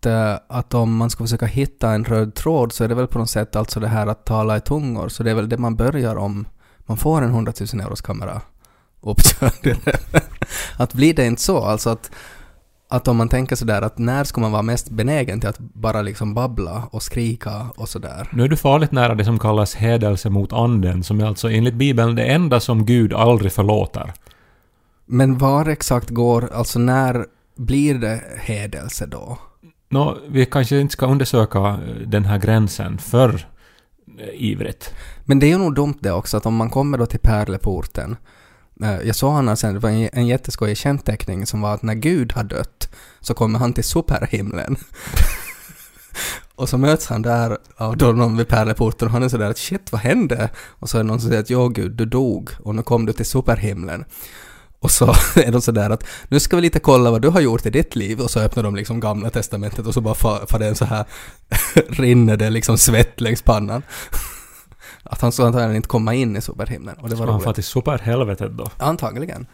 Att, 0.02 0.06
eh, 0.06 0.58
att 0.58 0.74
om 0.74 0.96
man 0.96 1.10
ska 1.10 1.24
försöka 1.24 1.46
hitta 1.46 1.92
en 1.92 2.06
röd 2.06 2.36
tråd 2.36 2.74
så 2.74 2.84
är 2.84 2.88
det 2.88 2.96
väl 2.96 3.08
på 3.08 3.20
något 3.20 3.30
sätt 3.30 3.56
alltså 3.56 3.80
det 3.80 3.88
här 3.88 4.08
att 4.08 4.26
tala 4.26 4.58
i 4.58 4.62
tungor. 4.62 5.10
Så 5.10 5.24
det 5.24 5.32
är 5.32 5.36
väl 5.36 5.50
det 5.50 5.58
man 5.58 5.76
börjar 5.76 6.16
om 6.16 6.46
man 6.78 6.98
får 6.98 7.22
en 7.22 7.30
100 7.30 7.54
000 7.74 7.82
euros 7.82 8.02
kamera 8.02 8.42
uppkörd. 9.02 9.78
att 10.78 10.94
blir 10.94 11.14
det 11.14 11.26
inte 11.26 11.42
så, 11.42 11.64
alltså 11.64 11.90
att, 11.90 12.12
att 12.88 13.08
om 13.08 13.18
man 13.18 13.30
tänker 13.30 13.56
sådär 13.56 13.82
att 13.82 13.98
när 13.98 14.24
ska 14.24 14.42
man 14.42 14.52
vara 14.52 14.62
mest 14.62 14.90
benägen 14.90 15.40
till 15.40 15.50
att 15.50 15.60
bara 15.60 16.02
liksom 16.02 16.34
babbla 16.34 16.84
och 16.92 17.04
skrika 17.04 17.68
och 17.76 17.90
sådär. 17.90 18.30
Nu 18.32 18.44
är 18.44 18.48
du 18.48 18.58
farligt 18.58 18.92
nära 18.92 19.16
det 19.16 19.26
som 19.26 19.40
kallas 19.40 19.76
hädelse 19.76 20.30
mot 20.30 20.54
anden, 20.54 21.04
som 21.04 21.20
är 21.20 21.26
alltså 21.26 21.50
enligt 21.50 21.76
Bibeln 21.76 22.16
det 22.16 22.26
enda 22.26 22.60
som 22.60 22.86
Gud 22.86 23.14
aldrig 23.14 23.52
förlåter. 23.52 24.14
Men 25.06 25.38
var 25.38 25.66
exakt 25.66 26.10
går, 26.10 26.50
alltså 26.54 26.80
när 26.80 27.26
blir 27.58 27.96
det 27.96 28.22
hädelse 28.38 29.06
då? 29.06 29.38
Nå, 29.92 30.18
vi 30.28 30.46
kanske 30.46 30.80
inte 30.80 30.94
ska 30.94 31.06
undersöka 31.06 31.60
eh, 31.60 32.08
den 32.08 32.26
här 32.26 32.38
gränsen 32.38 32.98
för 32.98 33.48
eh, 34.20 34.30
ivrigt. 34.34 34.94
Men 35.26 35.40
det 35.40 35.46
är 35.46 35.50
ju 35.50 35.58
nog 35.58 35.76
dumt 35.76 35.98
det 36.00 36.12
också 36.12 36.38
att 36.38 36.46
om 36.46 36.56
man 36.56 36.70
kommer 36.70 36.98
då 36.98 37.06
till 37.06 37.20
pärleporten 37.20 38.16
eh, 38.84 39.02
jag 39.02 39.16
såg 39.16 39.32
honom 39.32 39.58
sen, 39.58 39.70
alltså, 39.70 39.88
det 39.88 39.94
var 39.94 40.00
en, 40.00 40.10
en 40.14 40.28
jätteskojig 40.28 40.78
skämtteckning 40.78 41.46
som 41.46 41.62
var 41.62 41.74
att 41.74 41.84
när 41.84 41.94
Gud 41.94 42.34
har 42.34 42.44
dött 42.44 42.96
så 43.20 43.34
kommer 43.34 43.60
han 43.60 43.74
till 43.74 43.84
superhimlen. 43.84 44.76
och 46.56 46.70
så 46.70 46.78
möts 46.78 47.08
han 47.08 47.22
där 47.22 47.58
av 47.76 47.98
då 47.98 48.12
någon 48.12 48.38
vid 48.38 48.48
pärleporten 48.48 49.08
och 49.08 49.12
han 49.12 49.24
är 49.24 49.30
sådär 49.30 49.50
att 49.50 49.58
shit 49.58 49.92
vad 49.92 50.02
hände? 50.02 50.50
Och 50.56 50.90
så 50.90 50.98
är 50.98 51.04
det 51.04 51.08
någon 51.08 51.20
som 51.20 51.30
säger 51.30 51.42
att 51.42 51.50
ja 51.50 51.68
Gud 51.68 51.92
du 51.92 52.06
dog 52.06 52.50
och 52.60 52.76
nu 52.76 52.84
kom 52.84 53.06
du 53.06 53.14
till 53.14 53.26
superhimlen. 53.26 54.06
Och 54.82 54.92
så 54.92 55.06
är 55.36 55.52
de 55.52 55.62
sådär 55.62 55.90
att 55.90 56.04
nu 56.28 56.40
ska 56.40 56.56
vi 56.56 56.62
lite 56.62 56.80
kolla 56.80 57.12
vad 57.12 57.22
du 57.22 57.30
har 57.30 57.42
gjort 57.42 57.66
i 57.66 57.70
ditt 57.70 57.96
liv 57.96 58.22
och 58.22 58.32
så 58.32 58.40
öppnar 58.40 58.64
de 58.64 58.76
liksom 58.76 59.00
gamla 59.00 59.30
testamentet 59.30 59.86
och 59.86 59.94
så 59.94 60.02
bara 60.02 60.16
far, 60.16 60.46
far 60.50 60.60
det 60.60 60.68
en 60.68 60.76
så 60.76 60.86
här 60.86 61.06
rinner 61.90 62.38
det 62.38 62.50
liksom 62.50 62.78
svett 62.78 63.22
längs 63.22 63.42
pannan. 63.42 63.84
Att 65.04 65.22
han 65.22 65.32
skulle 65.32 65.48
antagligen 65.48 65.76
inte 65.76 65.88
komma 65.88 66.14
in 66.14 66.38
i 66.38 66.42
superhimlen 66.42 66.96
och 66.96 67.10
det 67.10 67.16
var 67.16 67.26
han 67.26 67.36
roligt. 67.36 67.44
fara 67.44 67.54
till 67.54 67.64
superhelvetet 67.64 68.52
då? 68.52 68.70
Antagligen. 68.78 69.48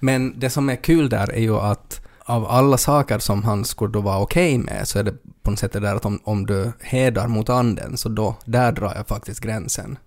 Men 0.00 0.40
det 0.40 0.50
som 0.50 0.68
är 0.68 0.76
kul 0.76 1.08
där 1.08 1.32
är 1.32 1.40
ju 1.40 1.56
att 1.56 2.00
av 2.28 2.46
alla 2.46 2.76
saker 2.76 3.18
som 3.18 3.42
han 3.42 3.64
skulle 3.64 3.92
då 3.92 4.00
vara 4.00 4.18
okej 4.18 4.58
med 4.58 4.88
så 4.88 4.98
är 4.98 5.02
det 5.02 5.14
på 5.42 5.50
något 5.50 5.58
sätt 5.58 5.72
det 5.72 5.80
där 5.80 5.94
att 5.94 6.04
om, 6.04 6.20
om 6.24 6.46
du 6.46 6.72
hedar 6.80 7.28
mot 7.28 7.48
anden 7.48 7.96
så 7.96 8.08
då, 8.08 8.36
där 8.44 8.72
drar 8.72 8.92
jag 8.96 9.06
faktiskt 9.06 9.40
gränsen. 9.40 9.98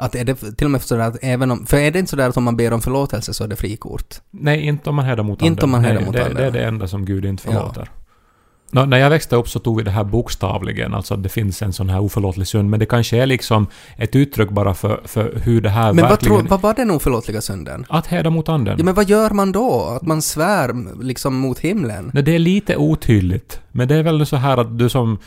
Att 0.00 0.14
är 0.14 0.24
det 0.24 0.34
till 0.34 0.64
och 0.64 0.70
med 0.70 0.82
sådär 0.82 1.08
att 1.08 1.16
även 1.22 1.50
om, 1.50 1.66
för 1.66 1.76
är 1.76 1.90
det 1.90 1.98
inte 1.98 2.10
sådär 2.10 2.28
att 2.28 2.36
om 2.36 2.44
man 2.44 2.56
ber 2.56 2.72
om 2.72 2.80
förlåtelse 2.80 3.34
så 3.34 3.44
är 3.44 3.48
det 3.48 3.56
frikort? 3.56 4.14
Nej, 4.30 4.66
inte 4.66 4.90
om 4.90 4.96
man 4.96 5.04
hedrar 5.04 5.24
mot 5.24 5.42
Inte 5.42 5.46
anden. 5.46 5.64
om 5.64 5.70
man 5.70 5.82
Nej, 5.82 6.04
mot 6.04 6.12
det, 6.12 6.24
anden. 6.24 6.36
Det 6.36 6.46
är 6.46 6.50
det 6.50 6.64
enda 6.64 6.88
som 6.88 7.04
Gud 7.04 7.24
inte 7.24 7.42
förlåter. 7.42 7.90
Nå, 8.72 8.84
när 8.84 8.98
jag 8.98 9.10
växte 9.10 9.36
upp 9.36 9.48
så 9.48 9.58
tog 9.58 9.76
vi 9.76 9.82
det 9.82 9.90
här 9.90 10.04
bokstavligen, 10.04 10.94
alltså 10.94 11.14
att 11.14 11.22
det 11.22 11.28
finns 11.28 11.62
en 11.62 11.72
sån 11.72 11.88
här 11.88 12.00
oförlåtlig 12.00 12.46
synd, 12.46 12.70
men 12.70 12.80
det 12.80 12.86
kanske 12.86 13.22
är 13.22 13.26
liksom 13.26 13.66
ett 13.96 14.16
uttryck 14.16 14.50
bara 14.50 14.74
för, 14.74 15.00
för 15.04 15.40
hur 15.42 15.60
det 15.60 15.68
här 15.68 15.92
Men 15.92 16.02
vad, 16.02 16.10
verkligen... 16.10 16.38
tror, 16.38 16.48
vad 16.48 16.60
var 16.60 16.74
den 16.74 16.90
oförlåtliga 16.90 17.40
synden? 17.40 17.86
Att 17.88 18.06
hedra 18.06 18.30
mot 18.30 18.48
anden. 18.48 18.78
Ja 18.78 18.84
men 18.84 18.94
vad 18.94 19.08
gör 19.08 19.30
man 19.30 19.52
då? 19.52 19.96
Att 19.96 20.06
man 20.06 20.22
svär 20.22 21.02
liksom 21.02 21.36
mot 21.36 21.58
himlen? 21.58 22.10
Nej, 22.14 22.22
det 22.22 22.34
är 22.34 22.38
lite 22.38 22.76
otydligt. 22.76 23.60
Men 23.72 23.88
det 23.88 23.94
är 23.94 24.02
väl 24.02 24.26
så 24.26 24.36
här 24.36 24.56
att 24.56 24.78
du 24.78 24.88
som 24.88 25.18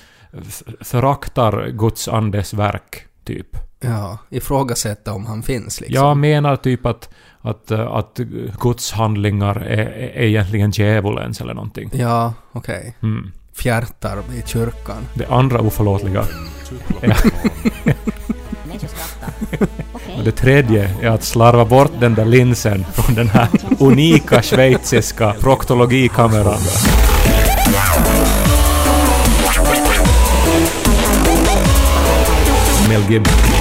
föraktar 0.81 1.69
Guds 1.69 2.07
andes 2.07 2.53
verk, 2.53 3.05
typ. 3.23 3.57
Ja, 3.87 4.17
ifrågasätta 4.29 5.13
om 5.13 5.25
han 5.25 5.43
finns 5.43 5.81
liksom. 5.81 6.05
Jag 6.05 6.17
menar 6.17 6.55
typ 6.55 6.85
att, 6.85 7.09
att, 7.41 7.71
att 7.71 8.19
Guds 8.59 8.91
handlingar 8.91 9.55
är, 9.55 9.87
är 10.15 10.23
egentligen 10.23 10.71
djävulens 10.71 11.41
eller 11.41 11.53
någonting. 11.53 11.89
Ja, 11.93 12.33
okej. 12.51 12.97
Mm. 13.03 13.31
Fjärtar 13.53 14.17
i 14.37 14.43
kyrkan. 14.45 15.07
Det 15.13 15.25
andra 15.27 15.59
oförlåtliga. 15.61 16.25
Och 20.17 20.23
det 20.23 20.31
tredje 20.31 20.89
är 21.01 21.09
att 21.09 21.23
slarva 21.23 21.65
bort 21.65 21.91
den 21.99 22.15
där 22.15 22.25
linsen 22.25 22.85
från 22.93 23.15
den 23.15 23.29
här 23.29 23.49
unika 23.79 24.41
schweiziska 24.41 25.33
proktologikameran. 25.39 26.59
Mel 32.89 33.11
Gibson. 33.11 33.52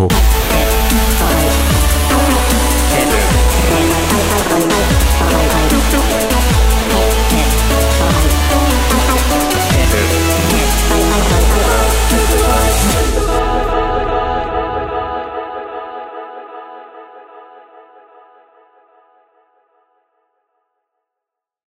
Oh. 0.00 0.37